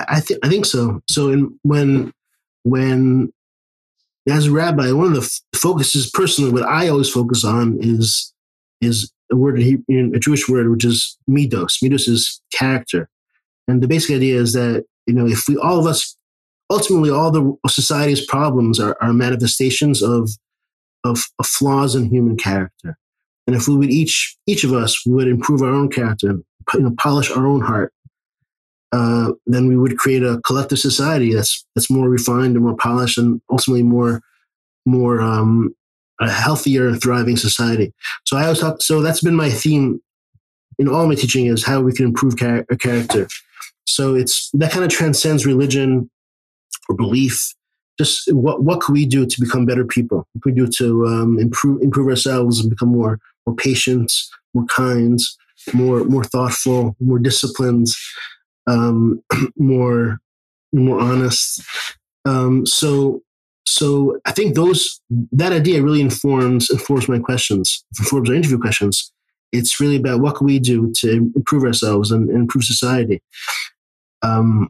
I 0.00 0.20
think 0.20 0.40
I 0.44 0.48
think 0.48 0.66
so. 0.66 1.00
So 1.08 1.30
in, 1.30 1.58
when 1.62 2.12
when 2.64 3.32
as 4.28 4.46
a 4.46 4.52
rabbi, 4.52 4.92
one 4.92 5.06
of 5.06 5.14
the 5.14 5.20
f- 5.20 5.40
focuses 5.58 6.10
personally, 6.10 6.52
what 6.52 6.64
I 6.64 6.88
always 6.88 7.10
focus 7.10 7.44
on 7.44 7.78
is 7.80 8.32
is 8.80 9.12
a 9.32 9.36
word 9.36 9.58
in 9.58 9.64
Hebrew, 9.64 10.12
a 10.14 10.18
Jewish 10.18 10.48
word, 10.48 10.70
which 10.70 10.84
is 10.84 11.18
midos. 11.28 11.82
Midos 11.82 12.08
is 12.08 12.40
character, 12.52 13.08
and 13.66 13.82
the 13.82 13.88
basic 13.88 14.16
idea 14.16 14.40
is 14.40 14.52
that 14.52 14.84
you 15.06 15.14
know 15.14 15.26
if 15.26 15.48
we 15.48 15.56
all 15.56 15.78
of 15.78 15.86
us 15.86 16.16
ultimately 16.70 17.10
all 17.10 17.30
the 17.30 17.56
society's 17.68 18.24
problems 18.24 18.78
are, 18.78 18.96
are 19.00 19.12
manifestations 19.12 20.02
of, 20.02 20.30
of, 21.04 21.24
of 21.38 21.46
flaws 21.46 21.94
in 21.94 22.10
human 22.10 22.36
character. 22.36 22.98
And 23.46 23.56
if 23.56 23.66
we 23.66 23.76
would 23.76 23.90
each 23.90 24.36
each 24.46 24.64
of 24.64 24.74
us 24.74 25.04
would 25.06 25.26
improve 25.26 25.62
our 25.62 25.72
own 25.72 25.88
character, 25.88 26.34
you 26.74 26.80
know, 26.80 26.94
polish 26.98 27.30
our 27.30 27.46
own 27.46 27.62
heart, 27.62 27.92
uh, 28.92 29.32
then 29.46 29.68
we 29.68 29.76
would 29.76 29.98
create 29.98 30.22
a 30.22 30.40
collective 30.46 30.78
society 30.78 31.34
that's 31.34 31.64
that's 31.74 31.90
more 31.90 32.08
refined 32.08 32.56
and 32.56 32.64
more 32.64 32.76
polished, 32.76 33.18
and 33.18 33.40
ultimately 33.50 33.82
more 33.82 34.22
more 34.86 35.20
um, 35.20 35.74
a 36.20 36.30
healthier, 36.30 36.94
thriving 36.94 37.36
society. 37.36 37.92
So 38.24 38.36
I 38.36 38.44
always 38.44 38.60
talk. 38.60 38.82
So 38.82 39.02
that's 39.02 39.20
been 39.20 39.34
my 39.36 39.50
theme 39.50 40.00
in 40.78 40.88
all 40.88 41.06
my 41.06 41.14
teaching 41.14 41.46
is 41.46 41.64
how 41.64 41.80
we 41.80 41.92
can 41.92 42.06
improve 42.06 42.36
char- 42.36 42.64
character. 42.80 43.28
So 43.86 44.14
it's 44.14 44.50
that 44.52 44.70
kind 44.70 44.84
of 44.84 44.90
transcends 44.90 45.46
religion 45.46 46.10
or 46.88 46.96
belief. 46.96 47.54
Just 47.98 48.32
what 48.32 48.62
what 48.62 48.80
can 48.80 48.94
we 48.94 49.06
do 49.06 49.26
to 49.26 49.40
become 49.40 49.66
better 49.66 49.84
people? 49.84 50.26
What 50.32 50.42
can 50.42 50.54
we 50.54 50.60
do 50.60 50.70
to 50.78 51.06
um, 51.06 51.38
improve 51.38 51.82
improve 51.82 52.08
ourselves 52.08 52.60
and 52.60 52.70
become 52.70 52.90
more 52.90 53.18
more 53.46 53.56
patient, 53.56 54.12
more 54.54 54.66
kind, 54.66 55.18
more 55.72 56.04
more 56.04 56.24
thoughtful, 56.24 56.96
more 57.00 57.18
disciplined, 57.18 57.88
um, 58.68 59.22
more 59.56 60.20
more 60.72 61.00
honest. 61.00 61.62
Um, 62.24 62.66
so 62.66 63.22
so 63.66 64.18
I 64.24 64.32
think 64.32 64.54
those 64.54 65.00
that 65.32 65.52
idea 65.52 65.82
really 65.82 66.00
informs 66.00 66.70
informs 66.70 67.08
my 67.08 67.18
questions, 67.18 67.84
informs 67.98 68.28
our 68.28 68.36
interview 68.36 68.58
questions. 68.58 69.12
It's 69.50 69.80
really 69.80 69.96
about 69.96 70.20
what 70.20 70.36
can 70.36 70.46
we 70.46 70.58
do 70.58 70.92
to 70.98 71.32
improve 71.34 71.64
ourselves 71.64 72.10
and, 72.10 72.28
and 72.28 72.40
improve 72.40 72.64
society. 72.64 73.22
Um, 74.20 74.68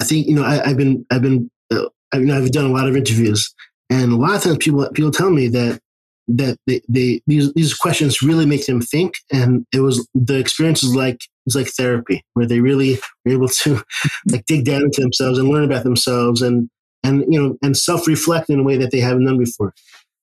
I 0.00 0.04
think 0.04 0.26
you 0.26 0.34
know 0.34 0.44
I, 0.44 0.68
have 0.68 0.76
been 0.76 1.06
I've 1.10 1.22
been 1.22 1.50
uh, 1.72 1.86
I 2.12 2.18
mean 2.18 2.30
I've 2.30 2.50
done 2.52 2.66
a 2.66 2.72
lot 2.72 2.88
of 2.88 2.96
interviews, 2.96 3.54
and 3.90 4.12
a 4.12 4.16
lot 4.16 4.36
of 4.36 4.42
times 4.42 4.58
people 4.58 4.88
people 4.92 5.10
tell 5.10 5.30
me 5.30 5.48
that 5.48 5.80
that 6.28 6.58
they, 6.66 6.80
they 6.88 7.22
these 7.26 7.52
these 7.54 7.74
questions 7.74 8.22
really 8.22 8.46
make 8.46 8.66
them 8.66 8.80
think, 8.80 9.14
and 9.32 9.66
it 9.72 9.80
was 9.80 10.08
the 10.14 10.38
experience 10.38 10.82
is 10.82 10.94
like 10.94 11.20
it's 11.46 11.54
like 11.54 11.68
therapy 11.68 12.24
where 12.34 12.46
they 12.46 12.60
really 12.60 12.98
were 13.24 13.32
able 13.32 13.48
to 13.48 13.82
like 14.30 14.44
dig 14.46 14.64
down 14.64 14.82
into 14.82 15.00
themselves 15.00 15.38
and 15.38 15.48
learn 15.48 15.64
about 15.64 15.84
themselves 15.84 16.42
and 16.42 16.68
and 17.02 17.24
you 17.28 17.40
know 17.40 17.56
and 17.62 17.76
self 17.76 18.06
reflect 18.06 18.50
in 18.50 18.60
a 18.60 18.62
way 18.62 18.76
that 18.76 18.90
they 18.90 19.00
haven't 19.00 19.24
done 19.24 19.38
before. 19.38 19.74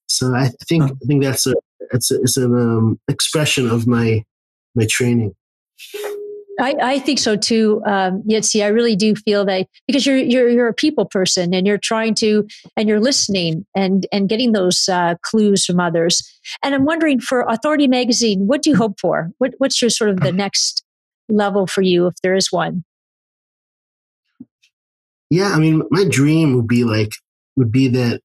So 0.08 0.34
I, 0.34 0.44
I 0.44 0.64
think 0.68 0.82
I 0.82 1.06
think 1.06 1.22
that's 1.22 1.46
a 1.46 1.54
it's 1.92 2.10
a, 2.10 2.20
it's 2.20 2.36
an 2.36 2.54
um, 2.54 3.00
expression 3.08 3.70
of 3.70 3.86
my 3.86 4.24
my 4.74 4.86
training. 4.86 5.34
I, 6.62 6.74
I 6.80 6.98
think 7.00 7.18
so 7.18 7.34
too, 7.34 7.82
um, 7.84 8.22
Yitzi. 8.22 8.64
I 8.64 8.68
really 8.68 8.94
do 8.94 9.16
feel 9.16 9.44
that 9.46 9.66
because 9.88 10.06
you're 10.06 10.16
you're 10.16 10.48
you're 10.48 10.68
a 10.68 10.74
people 10.74 11.04
person 11.04 11.52
and 11.52 11.66
you're 11.66 11.76
trying 11.76 12.14
to 12.16 12.46
and 12.76 12.88
you're 12.88 13.00
listening 13.00 13.66
and 13.74 14.06
and 14.12 14.28
getting 14.28 14.52
those 14.52 14.88
uh, 14.88 15.16
clues 15.22 15.66
from 15.66 15.80
others. 15.80 16.22
And 16.62 16.72
I'm 16.72 16.84
wondering 16.84 17.18
for 17.18 17.40
Authority 17.48 17.88
Magazine, 17.88 18.46
what 18.46 18.62
do 18.62 18.70
you 18.70 18.76
hope 18.76 19.00
for? 19.00 19.32
What 19.38 19.54
what's 19.58 19.82
your 19.82 19.90
sort 19.90 20.10
of 20.10 20.20
the 20.20 20.30
next 20.30 20.84
level 21.28 21.66
for 21.66 21.82
you, 21.82 22.06
if 22.06 22.14
there 22.22 22.36
is 22.36 22.52
one? 22.52 22.84
Yeah, 25.30 25.48
I 25.48 25.58
mean, 25.58 25.82
my 25.90 26.04
dream 26.08 26.54
would 26.54 26.68
be 26.68 26.84
like 26.84 27.10
would 27.56 27.72
be 27.72 27.88
that 27.88 28.20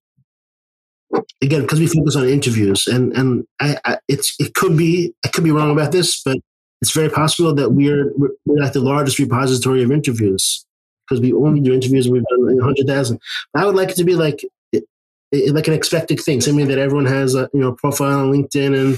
again 1.41 1.61
because 1.61 1.79
we 1.79 1.87
focus 1.87 2.15
on 2.15 2.27
interviews 2.29 2.85
and 2.85 3.13
and 3.17 3.45
I, 3.59 3.77
I, 3.83 3.97
it's 4.07 4.35
it 4.37 4.53
could 4.53 4.77
be 4.77 5.15
I 5.25 5.29
could 5.29 5.43
be 5.43 5.51
wrong 5.51 5.71
about 5.71 5.91
this, 5.91 6.21
but 6.23 6.37
it's 6.81 6.93
very 6.93 7.09
possible 7.09 7.53
that 7.55 7.71
we're 7.71 8.11
we're 8.45 8.63
at 8.63 8.73
the 8.73 8.79
largest 8.79 9.19
repository 9.19 9.83
of 9.83 9.91
interviews 9.91 10.65
because 11.07 11.21
we 11.21 11.33
only 11.33 11.61
do 11.61 11.73
interviews 11.73 12.05
and 12.05 12.13
we've 12.13 12.25
done 12.25 12.57
100,000. 12.57 13.19
I 13.55 13.65
would 13.65 13.75
like 13.75 13.89
it 13.89 13.95
to 13.95 14.03
be 14.03 14.15
like 14.15 14.41
like 15.51 15.67
an 15.67 15.73
expected 15.73 16.19
thing, 16.19 16.39
something 16.39 16.67
that 16.67 16.77
everyone 16.77 17.05
has 17.05 17.35
a 17.35 17.49
you 17.53 17.59
know 17.59 17.73
profile 17.73 18.19
on 18.19 18.31
LinkedIn 18.31 18.79
and 18.79 18.97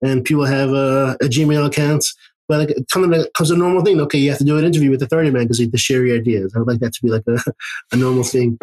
and 0.00 0.24
people 0.24 0.44
have 0.44 0.70
a, 0.70 1.16
a 1.20 1.24
Gmail 1.24 1.66
account. 1.66 2.04
But 2.48 2.60
like, 2.60 2.76
kind 2.90 3.14
of 3.14 3.32
comes 3.34 3.50
a 3.50 3.56
normal 3.56 3.84
thing. 3.84 4.00
Okay, 4.00 4.18
you 4.18 4.30
have 4.30 4.38
to 4.38 4.44
do 4.44 4.56
an 4.56 4.64
interview 4.64 4.90
with 4.90 5.02
Authority 5.02 5.30
Magazine 5.30 5.70
to 5.70 5.76
share 5.76 6.06
your 6.06 6.16
ideas. 6.16 6.54
I 6.54 6.60
would 6.60 6.68
like 6.68 6.80
that 6.80 6.94
to 6.94 7.02
be 7.02 7.10
like 7.10 7.24
a, 7.28 7.38
a 7.92 7.96
normal 7.96 8.24
thing. 8.24 8.58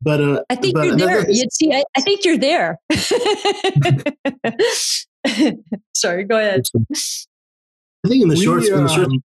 But 0.00 0.22
uh, 0.22 0.42
I 0.48 0.54
think 0.54 0.74
but 0.74 0.86
you're 0.86 0.96
there. 0.96 1.30
You 1.30 1.44
see, 1.50 1.74
I, 1.74 1.82
I 1.96 2.00
think 2.00 2.24
you're 2.24 2.38
there. 2.38 2.78
Sorry, 5.94 6.24
go 6.24 6.38
ahead. 6.38 6.62
I 8.04 8.08
think 8.08 8.22
in 8.22 8.28
the 8.28 8.36
we, 8.36 8.44
short, 8.44 8.64
in 8.64 8.84
the 8.84 8.88
short 8.88 9.08
um, 9.08 9.22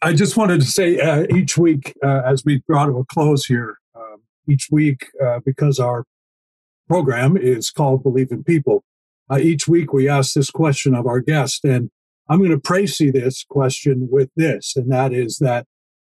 I 0.00 0.12
just 0.12 0.36
wanted 0.36 0.60
to 0.60 0.66
say 0.66 0.98
uh, 0.98 1.26
each 1.34 1.56
week, 1.56 1.94
uh, 2.04 2.22
as 2.24 2.44
we 2.44 2.62
draw 2.68 2.86
to 2.86 2.98
a 2.98 3.04
close 3.04 3.46
here, 3.46 3.78
um, 3.94 4.22
each 4.48 4.68
week, 4.70 5.06
uh, 5.24 5.38
because 5.44 5.78
our 5.78 6.04
program 6.88 7.36
is 7.36 7.70
called 7.70 8.02
Believe 8.02 8.32
in 8.32 8.42
People, 8.42 8.82
uh, 9.30 9.38
each 9.38 9.68
week 9.68 9.92
we 9.92 10.08
ask 10.08 10.34
this 10.34 10.50
question 10.50 10.94
of 10.94 11.06
our 11.06 11.20
guest. 11.20 11.64
And 11.64 11.90
I'm 12.28 12.38
going 12.38 12.50
to 12.50 12.58
précis 12.58 13.12
this 13.12 13.44
question 13.48 14.08
with 14.10 14.30
this, 14.36 14.74
and 14.74 14.90
that 14.90 15.12
is 15.12 15.38
that 15.38 15.66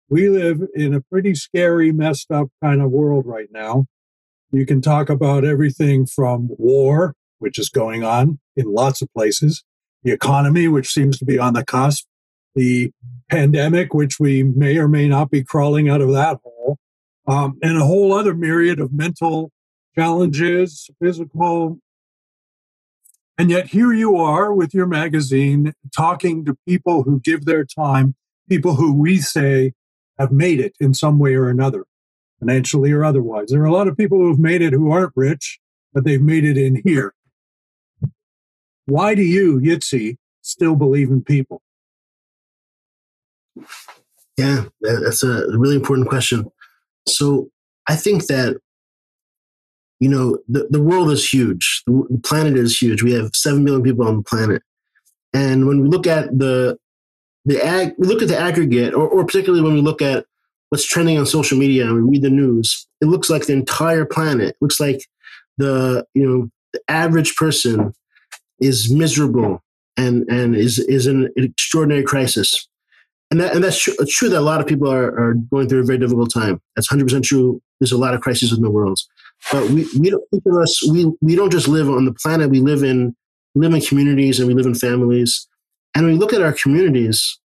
we 0.08 0.28
live 0.28 0.62
in 0.74 0.94
a 0.94 1.00
pretty 1.00 1.34
scary, 1.34 1.92
messed 1.92 2.30
up 2.30 2.48
kind 2.62 2.82
of 2.82 2.90
world 2.90 3.24
right 3.26 3.48
now. 3.52 3.86
You 4.50 4.66
can 4.66 4.80
talk 4.80 5.08
about 5.08 5.44
everything 5.44 6.06
from 6.06 6.48
war, 6.58 7.14
which 7.38 7.58
is 7.58 7.68
going 7.68 8.02
on 8.02 8.38
in 8.56 8.72
lots 8.72 9.00
of 9.00 9.12
places, 9.14 9.64
the 10.06 10.12
economy, 10.12 10.68
which 10.68 10.92
seems 10.92 11.18
to 11.18 11.24
be 11.24 11.36
on 11.36 11.54
the 11.54 11.64
cusp, 11.64 12.06
the 12.54 12.92
pandemic, 13.28 13.92
which 13.92 14.20
we 14.20 14.44
may 14.44 14.78
or 14.78 14.86
may 14.86 15.08
not 15.08 15.30
be 15.30 15.42
crawling 15.42 15.88
out 15.88 16.00
of 16.00 16.12
that 16.12 16.38
hole, 16.44 16.78
um, 17.26 17.58
and 17.60 17.76
a 17.76 17.84
whole 17.84 18.14
other 18.14 18.32
myriad 18.32 18.78
of 18.78 18.92
mental 18.92 19.50
challenges, 19.96 20.88
physical. 21.02 21.80
And 23.36 23.50
yet, 23.50 23.66
here 23.66 23.92
you 23.92 24.16
are 24.16 24.54
with 24.54 24.72
your 24.72 24.86
magazine 24.86 25.72
talking 25.94 26.44
to 26.44 26.56
people 26.68 27.02
who 27.02 27.18
give 27.18 27.44
their 27.44 27.64
time, 27.64 28.14
people 28.48 28.76
who 28.76 28.94
we 28.94 29.18
say 29.18 29.72
have 30.20 30.30
made 30.30 30.60
it 30.60 30.74
in 30.78 30.94
some 30.94 31.18
way 31.18 31.34
or 31.34 31.48
another, 31.48 31.84
financially 32.38 32.92
or 32.92 33.04
otherwise. 33.04 33.48
There 33.48 33.60
are 33.60 33.66
a 33.66 33.72
lot 33.72 33.88
of 33.88 33.96
people 33.96 34.18
who 34.18 34.28
have 34.28 34.38
made 34.38 34.62
it 34.62 34.72
who 34.72 34.92
aren't 34.92 35.12
rich, 35.16 35.58
but 35.92 36.04
they've 36.04 36.22
made 36.22 36.44
it 36.44 36.56
in 36.56 36.80
here. 36.84 37.12
Why 38.86 39.14
do 39.14 39.22
you, 39.22 39.60
Yitzi, 39.60 40.16
still 40.42 40.76
believe 40.76 41.10
in 41.10 41.22
people? 41.22 41.62
Yeah, 44.36 44.64
that's 44.80 45.22
a 45.22 45.46
really 45.56 45.76
important 45.76 46.08
question. 46.08 46.50
So 47.08 47.50
I 47.88 47.96
think 47.96 48.26
that, 48.26 48.58
you 49.98 50.08
know, 50.08 50.38
the, 50.48 50.68
the 50.70 50.82
world 50.82 51.10
is 51.10 51.26
huge. 51.26 51.82
The 51.86 52.20
planet 52.22 52.56
is 52.56 52.80
huge. 52.80 53.02
We 53.02 53.12
have 53.12 53.30
7 53.34 53.64
billion 53.64 53.82
people 53.82 54.06
on 54.06 54.18
the 54.18 54.22
planet. 54.22 54.62
And 55.32 55.66
when 55.66 55.80
we 55.80 55.88
look 55.88 56.06
at 56.06 56.26
the, 56.38 56.78
the 57.44 57.64
ag, 57.64 57.94
we 57.98 58.06
look 58.06 58.22
at 58.22 58.28
the 58.28 58.38
aggregate, 58.38 58.94
or, 58.94 59.08
or 59.08 59.24
particularly 59.24 59.62
when 59.62 59.74
we 59.74 59.80
look 59.80 60.02
at 60.02 60.26
what's 60.68 60.86
trending 60.86 61.18
on 61.18 61.26
social 61.26 61.56
media 61.58 61.86
and 61.86 61.94
we 61.94 62.10
read 62.10 62.22
the 62.22 62.30
news, 62.30 62.86
it 63.00 63.06
looks 63.06 63.30
like 63.30 63.46
the 63.46 63.52
entire 63.52 64.04
planet. 64.04 64.50
It 64.50 64.56
looks 64.60 64.80
like 64.80 65.06
the, 65.56 66.04
you 66.14 66.28
know, 66.28 66.50
the 66.72 66.80
average 66.88 67.36
person 67.36 67.94
is 68.60 68.92
miserable 68.92 69.62
and 69.96 70.28
and 70.28 70.54
is 70.54 70.78
is 70.78 71.06
in 71.06 71.30
an 71.36 71.44
extraordinary 71.44 72.02
crisis. 72.02 72.68
And 73.30 73.40
that 73.40 73.54
and 73.54 73.64
that's 73.64 73.82
true, 73.82 73.94
it's 73.98 74.16
true 74.16 74.28
that 74.28 74.38
a 74.38 74.40
lot 74.40 74.60
of 74.60 74.66
people 74.66 74.90
are, 74.90 75.08
are 75.18 75.34
going 75.34 75.68
through 75.68 75.80
a 75.80 75.84
very 75.84 75.98
difficult 75.98 76.32
time. 76.32 76.60
That's 76.74 76.88
hundred 76.88 77.04
percent 77.04 77.24
true. 77.24 77.60
There's 77.80 77.92
a 77.92 77.98
lot 77.98 78.14
of 78.14 78.20
crises 78.20 78.52
in 78.52 78.62
the 78.62 78.70
world, 78.70 79.00
but 79.52 79.68
we 79.70 79.86
we 79.98 80.10
don't 80.10 80.22
each 80.32 80.42
of 80.46 80.56
us 80.56 80.88
we 80.90 81.12
we 81.20 81.34
don't 81.34 81.50
just 81.50 81.68
live 81.68 81.90
on 81.90 82.04
the 82.04 82.14
planet. 82.14 82.50
We 82.50 82.60
live 82.60 82.82
in 82.82 83.16
live 83.54 83.74
in 83.74 83.80
communities 83.80 84.38
and 84.38 84.48
we 84.48 84.54
live 84.54 84.66
in 84.66 84.74
families. 84.74 85.48
And 85.94 86.04
when 86.04 86.14
we 86.14 86.18
look 86.18 86.32
at 86.32 86.42
our 86.42 86.52
communities, 86.52 87.38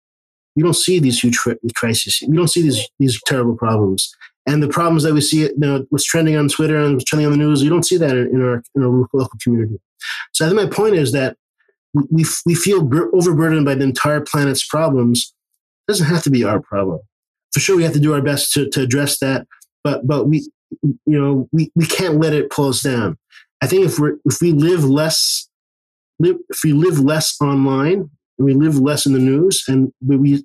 we 0.57 0.63
don't 0.63 0.75
see 0.75 0.99
these 0.99 1.21
huge 1.21 1.39
crises. 1.75 2.23
We 2.27 2.37
don't 2.37 2.49
see 2.49 2.63
these 2.63 2.89
these 2.99 3.21
terrible 3.27 3.57
problems. 3.57 4.13
And 4.49 4.63
the 4.63 4.69
problems 4.69 5.03
that 5.03 5.13
we 5.13 5.21
see, 5.21 5.43
you 5.43 5.55
know, 5.59 5.85
what's 5.91 6.05
trending 6.05 6.35
on 6.35 6.49
Twitter 6.49 6.79
and 6.79 6.95
what's 6.95 7.05
trending 7.05 7.27
on 7.27 7.33
the 7.33 7.39
news, 7.39 7.63
you 7.63 7.69
don't 7.69 7.85
see 7.85 7.99
that 7.99 8.17
in, 8.17 8.41
our 8.43 8.63
in 8.75 8.83
our 8.83 8.89
local 9.13 9.39
community. 9.43 9.79
So 10.33 10.47
I 10.47 10.49
think 10.49 10.61
my 10.63 10.75
point 10.75 10.95
is 10.95 11.13
that 11.13 11.37
we, 11.93 12.25
we 12.47 12.55
feel 12.55 12.89
overburdened 13.13 13.67
by 13.67 13.75
the 13.75 13.85
entire 13.85 14.23
planet's 14.23 14.67
problems. 14.67 15.35
It 15.87 15.93
doesn't 15.93 16.07
have 16.07 16.23
to 16.23 16.31
be 16.31 16.45
our 16.45 16.61
problem. 16.61 17.01
For 17.53 17.61
sure, 17.61 17.77
we 17.77 17.83
have 17.83 17.93
to 17.93 18.01
do 18.01 18.15
our 18.15 18.23
best 18.23 18.53
to, 18.55 18.71
to 18.71 18.81
address 18.81 19.19
that, 19.19 19.47
but 19.85 20.07
but 20.07 20.29
we 20.29 20.49
you 20.83 20.99
know 21.07 21.49
we, 21.53 21.71
we 21.75 21.87
can't 21.87 22.19
let 22.21 22.33
it 22.33 22.51
pull 22.51 22.69
us 22.69 22.83
down. 22.83 23.19
I 23.61 23.67
think 23.67 23.85
if 23.85 23.99
we 23.99 24.11
if 24.25 24.41
we 24.41 24.53
live 24.53 24.85
less, 24.85 25.49
if 26.21 26.61
we 26.65 26.73
live 26.73 27.01
less 27.01 27.37
online, 27.41 28.11
and 28.39 28.47
we 28.47 28.55
live 28.55 28.79
less 28.79 29.05
in 29.05 29.13
the 29.13 29.19
news, 29.19 29.65
and 29.69 29.93
we, 30.07 30.17
we 30.17 30.45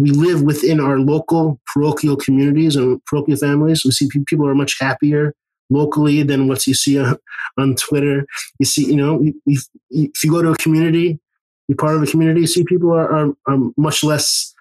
we 0.00 0.10
live 0.12 0.42
within 0.42 0.80
our 0.80 0.98
local 0.98 1.60
parochial 1.66 2.16
communities 2.16 2.74
and 2.74 3.04
parochial 3.04 3.36
families. 3.36 3.82
We 3.84 3.90
see 3.90 4.08
people 4.26 4.48
are 4.48 4.54
much 4.54 4.76
happier 4.80 5.34
locally 5.68 6.22
than 6.22 6.48
what 6.48 6.66
you 6.66 6.72
see 6.72 6.98
on, 6.98 7.74
Twitter. 7.76 8.26
You 8.58 8.66
see, 8.66 8.86
you 8.86 8.96
know, 8.96 9.22
if, 9.44 9.66
if 9.90 10.24
you 10.24 10.30
go 10.30 10.40
to 10.40 10.52
a 10.52 10.56
community, 10.56 11.20
you're 11.68 11.76
part 11.76 11.96
of 11.96 12.02
a 12.02 12.06
community, 12.06 12.40
you 12.40 12.46
see 12.46 12.64
people 12.64 12.90
are, 12.92 13.12
are, 13.14 13.32
are 13.46 13.58
much 13.76 14.02
less 14.02 14.54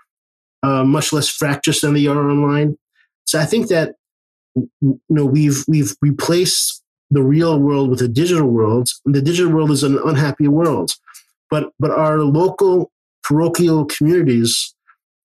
uh, 0.61 0.83
much 0.83 1.13
less 1.13 1.29
fractious 1.29 1.79
than 1.81 1.93
they 1.93 2.05
are 2.05 2.29
online. 2.29 2.77
So 3.25 3.39
I 3.39 3.45
think 3.45 3.69
that 3.69 3.95
you 4.55 4.99
know 5.07 5.25
we've 5.25 5.63
we've 5.69 5.95
replaced 6.01 6.83
the 7.11 7.23
real 7.23 7.57
world 7.59 7.89
with 7.89 8.01
a 8.01 8.09
digital 8.09 8.49
world. 8.49 8.89
The 9.05 9.21
digital 9.21 9.53
world 9.53 9.71
is 9.71 9.83
an 9.83 9.97
unhappy 10.05 10.49
world, 10.49 10.91
but 11.49 11.71
but 11.79 11.91
our 11.91 12.19
local 12.19 12.91
parochial 13.23 13.85
communities 13.85 14.75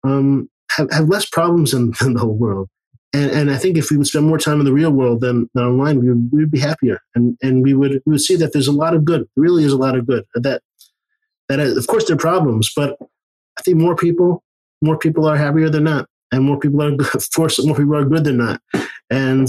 um, 0.03 0.49
have, 0.71 0.91
have 0.91 1.09
less 1.09 1.25
problems 1.25 1.71
than, 1.71 1.91
the 1.91 2.19
whole 2.19 2.35
world. 2.35 2.69
And, 3.13 3.31
and 3.31 3.51
I 3.51 3.57
think 3.57 3.77
if 3.77 3.89
we 3.89 3.97
would 3.97 4.07
spend 4.07 4.27
more 4.27 4.37
time 4.37 4.59
in 4.59 4.65
the 4.65 4.73
real 4.73 4.91
world 4.91 5.21
than, 5.21 5.49
than 5.53 5.63
online, 5.63 5.99
we 5.99 6.09
would, 6.09 6.29
we 6.31 6.39
would 6.39 6.51
be 6.51 6.59
happier. 6.59 6.99
And, 7.15 7.37
and 7.41 7.63
we 7.63 7.73
would, 7.73 8.01
we 8.05 8.11
would 8.11 8.21
see 8.21 8.35
that 8.35 8.53
there's 8.53 8.67
a 8.67 8.73
lot 8.73 8.93
of 8.93 9.05
good. 9.05 9.27
Really 9.35 9.63
is 9.63 9.73
a 9.73 9.77
lot 9.77 9.97
of 9.97 10.05
good. 10.05 10.25
That, 10.35 10.61
that 11.49 11.59
is, 11.59 11.77
of 11.77 11.87
course, 11.87 12.05
there 12.05 12.15
are 12.15 12.19
problems, 12.19 12.71
but 12.75 12.97
I 13.57 13.61
think 13.63 13.77
more 13.77 13.95
people, 13.95 14.43
more 14.81 14.97
people 14.97 15.25
are 15.25 15.37
happier 15.37 15.69
than 15.69 15.85
not. 15.85 16.09
And 16.31 16.43
more 16.43 16.59
people 16.59 16.83
are, 16.83 16.93
of 17.13 17.27
course, 17.33 17.63
more 17.65 17.77
people 17.77 17.95
are 17.95 18.05
good 18.05 18.25
than 18.25 18.37
not. 18.37 18.61
And, 19.09 19.47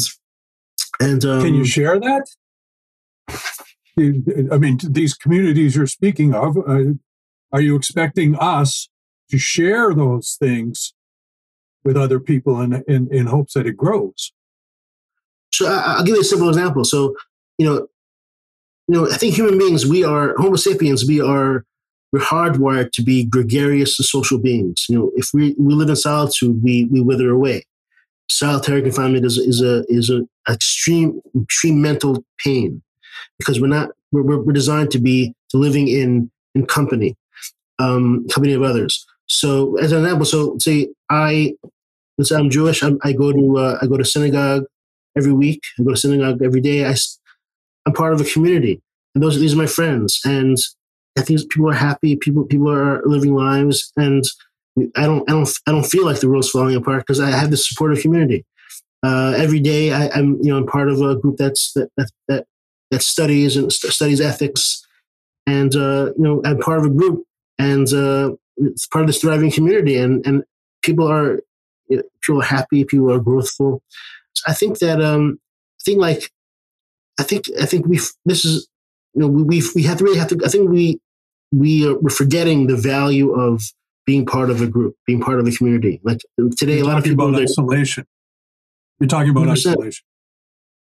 and, 1.01 1.25
um, 1.25 1.43
can 1.43 1.55
you 1.55 1.65
share 1.65 1.99
that? 1.99 2.27
I 3.99 4.59
mean, 4.59 4.79
these 4.85 5.15
communities 5.15 5.75
you're 5.75 5.89
speaking 5.89 6.33
of, 6.33 6.57
uh, 6.57 6.93
are 7.53 7.61
you 7.61 7.75
expecting 7.75 8.37
us 8.37 8.89
to 9.31 9.39
share 9.39 9.95
those 9.95 10.37
things 10.39 10.95
with 11.85 11.97
other 11.97 12.21
people 12.21 12.61
in, 12.61 12.83
in, 12.89 13.09
in 13.13 13.27
hopes 13.27 13.55
that 13.55 13.67
it 13.67 13.77
grows. 13.77 14.33
So 15.53 15.67
I'll 15.67 16.05
give 16.05 16.15
you 16.15 16.21
a 16.21 16.25
simple 16.25 16.49
example. 16.49 16.85
So, 16.85 17.17
you 17.57 17.67
know, 17.67 17.89
you 18.89 18.95
know, 18.95 19.11
I 19.11 19.17
think 19.17 19.35
human 19.35 19.59
beings, 19.59 19.87
we 19.87 20.05
are 20.05 20.35
Homo 20.39 20.57
sapiens, 20.57 21.07
we 21.07 21.21
are 21.21 21.65
we're 22.13 22.21
hardwired 22.21 22.93
to 22.93 23.03
be 23.03 23.25
gregarious 23.25 23.99
and 23.99 24.07
social 24.07 24.39
beings. 24.39 24.87
You 24.89 24.99
know, 24.99 25.13
if 25.15 25.31
we, 25.35 25.55
we 25.59 25.75
live 25.75 25.91
in 25.91 25.97
solitude, 25.97 26.63
we, 26.63 26.87
we 26.87 27.03
wither 27.03 27.31
away. 27.31 27.65
Solitary 28.31 28.83
confinement 28.83 29.25
is, 29.25 29.39
is 29.39 29.63
a 29.63 29.85
is 29.89 30.11
a 30.11 30.21
extreme 30.51 31.21
extreme 31.41 31.81
mental 31.81 32.25
pain 32.39 32.83
because 33.39 33.59
we're 33.59 33.69
not 33.69 33.91
we're, 34.13 34.23
we're 34.23 34.53
designed 34.53 34.91
to 34.91 34.99
be 34.99 35.35
living 35.55 35.89
in 35.89 36.31
in 36.55 36.67
company, 36.67 37.17
um, 37.79 38.27
company 38.29 38.53
of 38.53 38.63
others. 38.63 39.07
So 39.29 39.77
as 39.79 39.93
an 39.93 40.05
example, 40.05 40.25
so 40.25 40.57
say 40.59 40.89
I, 41.11 41.55
let's 42.17 42.31
say 42.31 42.37
I'm 42.37 42.51
Jewish. 42.51 42.83
I'm, 42.83 42.99
i 43.05 43.13
go 43.13 43.33
to 43.33 43.59
uh, 43.59 43.79
I 43.81 43.87
go 43.87 43.97
to 43.97 44.05
synagogue 44.05 44.65
every 45.17 45.33
week. 45.33 45.61
I 45.79 45.83
go 45.83 45.91
to 45.91 45.97
synagogue 45.97 46.43
every 46.43 46.61
day. 46.61 46.87
I, 46.87 46.95
I'm 47.87 47.93
part 47.93 48.15
of 48.15 48.21
a 48.21 48.25
community, 48.25 48.81
and 49.15 49.23
those 49.23 49.39
these 49.39 49.55
are 49.55 49.59
my 49.59 49.67
friends. 49.67 50.21
And 50.25 50.57
I 51.19 51.23
think 51.23 51.41
people 51.51 51.69
are 51.69 51.75
happy. 51.75 52.17
People 52.17 52.45
people 52.45 52.71
are 52.71 53.03
living 53.05 53.35
lives, 53.35 53.93
and 53.97 54.25
I 54.97 55.05
don't 55.07 55.29
I 55.29 55.33
don't 55.33 55.49
I 55.67 55.73
don't 55.73 55.87
feel 55.87 56.07
like 56.07 56.21
the 56.21 56.29
world's 56.29 56.51
falling 56.51 56.77
apart 56.77 57.01
because 57.01 57.21
I 57.21 57.31
have 57.31 57.51
this 57.51 57.69
supportive 57.69 58.03
community. 58.03 58.45
Uh, 59.05 59.35
every 59.37 59.61
day 59.61 59.93
I, 59.93 60.07
am 60.19 60.39
you 60.43 60.51
know 60.51 60.57
I'm 60.57 60.67
part 60.67 60.89
of 60.89 61.01
a 61.01 61.17
group 61.17 61.37
that's 61.37 61.73
that 61.75 61.91
that 61.97 62.11
that, 62.29 62.47
that 62.91 63.03
studies 63.03 63.57
and 63.57 63.73
st- 63.73 63.93
studies 63.93 64.21
ethics, 64.21 64.87
and 65.47 65.75
uh, 65.77 66.13
you 66.17 66.25
know 66.25 66.41
I'm 66.45 66.59
part 66.59 66.79
of 66.79 66.87
a 66.87 66.91
group 66.91 67.25
and 67.59 67.93
uh, 67.93 68.31
it's 68.59 68.87
part 68.87 69.03
of 69.03 69.07
this 69.07 69.21
thriving 69.21 69.51
community, 69.51 69.97
and 69.97 70.25
and 70.27 70.45
people 70.83 71.07
are 71.07 71.41
people 71.89 72.41
are 72.41 72.45
happy, 72.45 72.85
people 72.85 73.13
are 73.13 73.21
growthful. 73.21 73.81
So 74.35 74.43
I 74.47 74.55
think 74.55 74.79
that 74.79 75.03
um, 75.03 75.39
I 75.81 75.83
think 75.85 76.01
like 76.01 76.31
I 77.19 77.23
think 77.23 77.47
I 77.61 77.67
think 77.67 77.87
we 77.87 78.01
this 78.25 78.45
is 78.45 78.69
you 79.15 79.23
know 79.23 79.29
we 79.29 79.43
we 79.43 79.63
we 79.75 79.83
have 79.85 79.99
to 79.99 80.05
really 80.05 80.19
have 80.19 80.29
to. 80.29 80.41
I 80.45 80.49
think 80.49 80.71
we 80.71 81.01
we 81.53 81.87
are, 81.89 81.99
we're 81.99 82.11
forgetting 82.11 82.67
the 82.67 82.77
value 82.77 83.33
of 83.33 83.63
being 84.07 84.25
part 84.27 84.51
of 84.51 84.61
a 84.61 84.67
group, 84.67 84.97
being 85.07 85.21
part 85.21 85.41
of 85.41 85.47
a 85.47 85.51
community. 85.51 86.01
Like 86.03 86.21
today, 86.57 86.77
You're 86.77 86.85
a 86.85 86.89
lot 86.89 86.99
of 86.99 87.05
people 87.05 87.29
about 87.29 87.43
isolation. 87.43 88.07
You're 89.01 89.09
talking 89.09 89.31
about 89.31 89.47
100%. 89.47 89.51
isolation. 89.53 90.05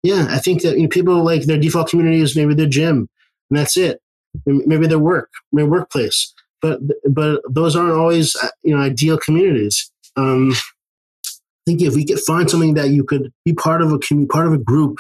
Yeah, 0.01 0.27
I 0.29 0.39
think 0.39 0.62
that 0.62 0.77
you 0.77 0.84
know, 0.84 0.89
people 0.89 1.23
like 1.23 1.43
their 1.43 1.60
default 1.60 1.89
community 1.89 2.21
is 2.21 2.36
maybe 2.36 2.53
their 2.53 2.67
gym, 2.67 3.10
and 3.49 3.60
that's 3.60 3.77
it. 3.77 4.01
Maybe 4.45 4.88
their 4.88 4.99
work, 4.99 5.32
their 5.51 5.65
workplace 5.65 6.34
but 6.62 6.80
but 7.10 7.41
those 7.50 7.76
aren't 7.76 7.93
always 7.93 8.36
uh, 8.36 8.50
you 8.63 8.76
know 8.76 8.82
ideal 8.82 9.17
communities. 9.17 9.91
Um, 10.15 10.52
I 10.52 11.72
think 11.72 11.82
if 11.82 11.95
we 11.95 12.06
could 12.06 12.19
find 12.19 12.50
something 12.50 12.74
that 12.74 12.89
you 12.89 13.04
could 13.04 13.32
be 13.45 13.54
part 13.54 13.82
of 13.82 13.91
a 13.91 14.00
community, 14.00 14.30
part 14.30 14.48
of 14.48 14.54
a 14.54 14.58
group 14.58 14.98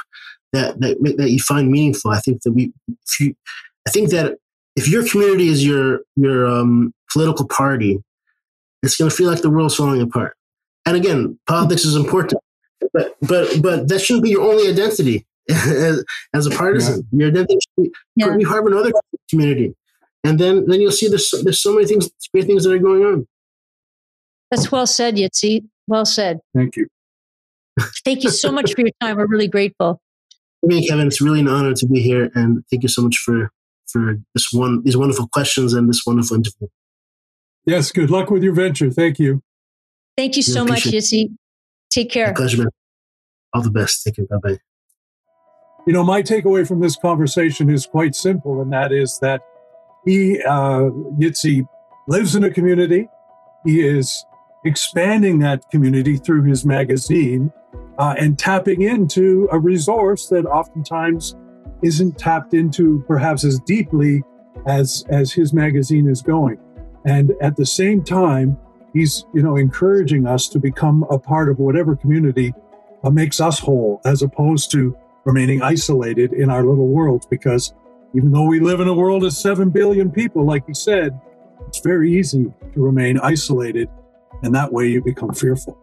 that 0.53 0.79
that 0.79 0.97
that 1.17 1.31
you 1.31 1.39
find 1.39 1.71
meaningful, 1.71 2.11
I 2.11 2.19
think 2.19 2.43
that 2.43 2.51
we, 2.51 2.73
you, 3.19 3.35
I 3.87 3.91
think 3.91 4.09
that 4.11 4.37
if 4.75 4.87
your 4.87 5.07
community 5.07 5.47
is 5.47 5.65
your 5.65 6.01
your 6.15 6.47
um, 6.47 6.93
political 7.11 7.47
party, 7.47 8.01
it's 8.83 8.97
going 8.97 9.09
to 9.09 9.15
feel 9.15 9.29
like 9.29 9.41
the 9.41 9.49
world's 9.49 9.75
falling 9.75 10.01
apart. 10.01 10.35
And 10.85 10.95
again, 10.95 11.37
politics 11.47 11.85
is 11.85 11.95
important, 11.95 12.41
but 12.93 13.15
but 13.21 13.61
but 13.61 13.87
that 13.89 13.99
shouldn't 13.99 14.23
be 14.23 14.31
your 14.31 14.43
only 14.49 14.69
identity 14.69 15.25
as, 15.49 16.03
as 16.33 16.45
a 16.45 16.51
partisan. 16.51 17.07
Yeah. 17.11 17.19
Your 17.19 17.27
identity 17.29 17.59
should 17.61 17.83
be, 17.83 17.91
yeah. 18.15 18.37
be 18.37 18.45
part 18.45 18.65
of 18.65 18.71
another 18.71 18.91
community 19.29 19.75
and 20.23 20.39
then 20.39 20.65
then 20.67 20.81
you'll 20.81 20.91
see 20.91 21.07
there's 21.07 21.33
there's 21.43 21.61
so 21.61 21.73
many 21.73 21.85
things, 21.85 22.09
great 22.33 22.45
things 22.45 22.63
that 22.63 22.71
are 22.71 22.79
going 22.79 23.03
on. 23.03 23.27
That's 24.51 24.71
well 24.71 24.87
said, 24.87 25.15
Yitzi. 25.15 25.65
Well 25.87 26.05
said. 26.05 26.39
Thank 26.55 26.75
you. 26.75 26.87
Thank 28.03 28.23
you 28.23 28.29
so 28.29 28.51
much 28.57 28.73
for 28.73 28.81
your 28.81 28.91
time. 29.01 29.17
We're 29.17 29.27
really 29.27 29.47
grateful. 29.47 30.01
Amy, 30.65 30.85
Kevin, 30.87 31.07
it's 31.07 31.21
really 31.21 31.39
an 31.39 31.47
honor 31.47 31.73
to 31.73 31.87
be 31.87 32.01
here, 32.01 32.31
and 32.35 32.63
thank 32.69 32.83
you 32.83 32.89
so 32.89 33.01
much 33.01 33.17
for 33.17 33.51
for 33.87 34.17
this 34.33 34.51
one 34.51 34.83
these 34.83 34.97
wonderful 34.97 35.27
questions 35.29 35.73
and 35.73 35.89
this 35.89 36.03
wonderful 36.05 36.37
interview. 36.37 36.67
Yes, 37.65 37.91
good 37.91 38.09
luck 38.09 38.29
with 38.29 38.43
your 38.43 38.53
venture. 38.53 38.91
Thank 38.91 39.19
you. 39.19 39.41
Thank 40.17 40.35
you 40.35 40.41
so 40.41 40.65
much, 40.65 40.83
Yitzi. 40.83 41.35
Take 41.89 42.11
care. 42.11 42.27
My 42.27 42.33
pleasure, 42.33 42.57
man. 42.57 42.69
All 43.53 43.61
the 43.61 43.71
best. 43.71 44.03
Take 44.03 44.17
care. 44.17 44.25
Bye 44.25 44.37
bye. 44.43 44.57
You 45.87 45.93
know, 45.93 46.03
my 46.03 46.21
takeaway 46.21 46.67
from 46.67 46.81
this 46.81 46.97
conversation 46.97 47.69
is 47.69 47.85
quite 47.85 48.15
simple, 48.15 48.61
and 48.61 48.71
that 48.73 48.91
is 48.91 49.17
that 49.21 49.41
he, 50.05 50.41
uh, 50.43 50.89
Yitzi, 51.19 51.67
lives 52.07 52.35
in 52.35 52.43
a 52.43 52.49
community. 52.49 53.09
He 53.65 53.85
is 53.85 54.25
expanding 54.65 55.39
that 55.39 55.69
community 55.69 56.17
through 56.17 56.43
his 56.43 56.65
magazine 56.65 57.51
uh, 57.97 58.15
and 58.17 58.37
tapping 58.37 58.81
into 58.81 59.47
a 59.51 59.59
resource 59.59 60.27
that 60.27 60.45
oftentimes 60.45 61.35
isn't 61.83 62.17
tapped 62.17 62.53
into 62.53 63.03
perhaps 63.07 63.43
as 63.43 63.59
deeply 63.59 64.23
as 64.65 65.05
as 65.09 65.31
his 65.31 65.53
magazine 65.53 66.07
is 66.07 66.21
going. 66.21 66.57
And 67.05 67.33
at 67.41 67.55
the 67.55 67.65
same 67.65 68.03
time, 68.03 68.57
he's 68.93 69.25
you 69.33 69.41
know 69.41 69.55
encouraging 69.55 70.25
us 70.25 70.47
to 70.49 70.59
become 70.59 71.05
a 71.09 71.19
part 71.19 71.49
of 71.49 71.59
whatever 71.59 71.95
community 71.95 72.53
uh, 73.03 73.09
makes 73.09 73.39
us 73.39 73.59
whole, 73.59 74.01
as 74.05 74.21
opposed 74.21 74.71
to 74.71 74.97
remaining 75.25 75.61
isolated 75.61 76.33
in 76.33 76.49
our 76.49 76.63
little 76.63 76.87
worlds 76.87 77.25
because 77.25 77.73
even 78.13 78.31
though 78.31 78.45
we 78.45 78.59
live 78.59 78.79
in 78.79 78.87
a 78.87 78.93
world 78.93 79.23
of 79.23 79.33
7 79.33 79.69
billion 79.69 80.11
people, 80.11 80.45
like 80.45 80.63
you 80.67 80.73
said, 80.73 81.19
it's 81.67 81.79
very 81.79 82.11
easy 82.11 82.51
to 82.73 82.81
remain 82.81 83.19
isolated, 83.19 83.89
and 84.41 84.55
that 84.55 84.73
way 84.73 84.87
you 84.87 85.01
become 85.01 85.33
fearful. 85.33 85.77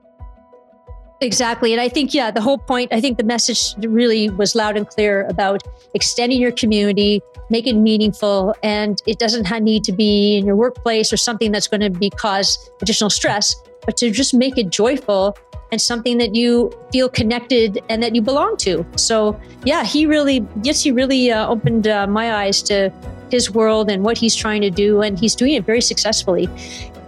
Exactly. 1.23 1.73
And 1.73 1.81
I 1.81 1.89
think, 1.89 2.13
yeah, 2.13 2.31
the 2.31 2.43
whole 2.43 2.59
point, 2.59 2.93
I 2.93 3.01
think 3.01 3.17
the 3.17 3.25
message 3.25 3.75
really 3.79 4.29
was 4.29 4.55
loud 4.55 4.77
and 4.77 4.87
clear 4.87 5.27
about 5.29 5.63
extending 5.95 6.41
your 6.41 6.53
community, 6.53 7.23
make 7.49 7.67
it 7.67 7.73
meaningful. 7.73 8.55
And 8.63 9.01
it 9.07 9.19
doesn't 9.19 9.49
need 9.63 9.83
to 9.85 9.93
be 9.93 10.37
in 10.37 10.45
your 10.45 10.57
workplace 10.57 11.13
or 11.13 11.17
something 11.17 11.53
that's 11.53 11.69
going 11.69 11.81
to 11.81 11.89
be 11.91 12.11
cause 12.11 12.59
additional 12.83 13.09
stress, 13.09 13.57
but 13.87 13.97
to 13.99 14.11
just 14.11 14.35
make 14.35 14.59
it 14.59 14.69
joyful 14.69 15.39
and 15.73 15.81
something 15.81 16.19
that 16.19 16.35
you 16.35 16.71
feel 16.93 17.09
connected 17.09 17.83
and 17.89 18.03
that 18.03 18.15
you 18.15 18.23
belong 18.23 18.57
to. 18.59 18.87
So, 18.97 19.41
yeah, 19.65 19.85
he 19.85 20.07
really, 20.07 20.47
yes, 20.63 20.83
he 20.83 20.93
really 20.93 21.33
uh, 21.33 21.49
opened 21.49 21.89
uh, 21.89 22.07
my 22.07 22.35
eyes 22.35 22.63
to 22.65 22.93
his 23.31 23.51
world 23.51 23.91
and 23.91 24.05
what 24.05 24.19
he's 24.19 24.35
trying 24.35 24.61
to 24.63 24.71
do, 24.71 25.03
and 25.03 25.19
he's 25.19 25.35
doing 25.35 25.55
it 25.55 25.65
very 25.65 25.81
successfully. 25.81 26.49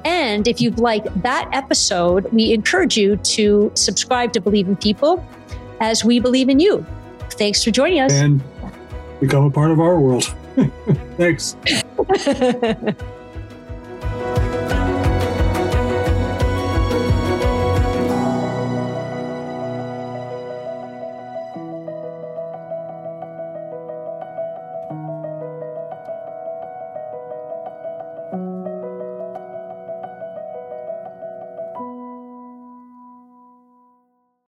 And 0.05 0.49
if 0.49 0.61
you'd 0.61 0.79
like 0.79 1.05
that 1.23 1.49
episode, 1.53 2.33
we 2.33 2.53
encourage 2.53 2.97
you 2.97 3.17
to 3.17 3.71
subscribe 3.75 4.33
to 4.33 4.41
Believe 4.41 4.69
in 4.69 4.77
People 4.77 5.25
as 5.81 6.05
we 6.05 6.19
believe 6.19 6.49
in 6.49 6.59
you. 6.59 6.85
Thanks 7.33 7.63
for 7.63 7.71
joining 7.71 8.01
us. 8.01 8.13
And 8.13 8.43
become 9.21 9.45
a 9.45 9.51
part 9.51 9.71
of 9.71 9.81
our 9.81 10.01
world. 10.01 10.35
Thanks. 11.17 11.57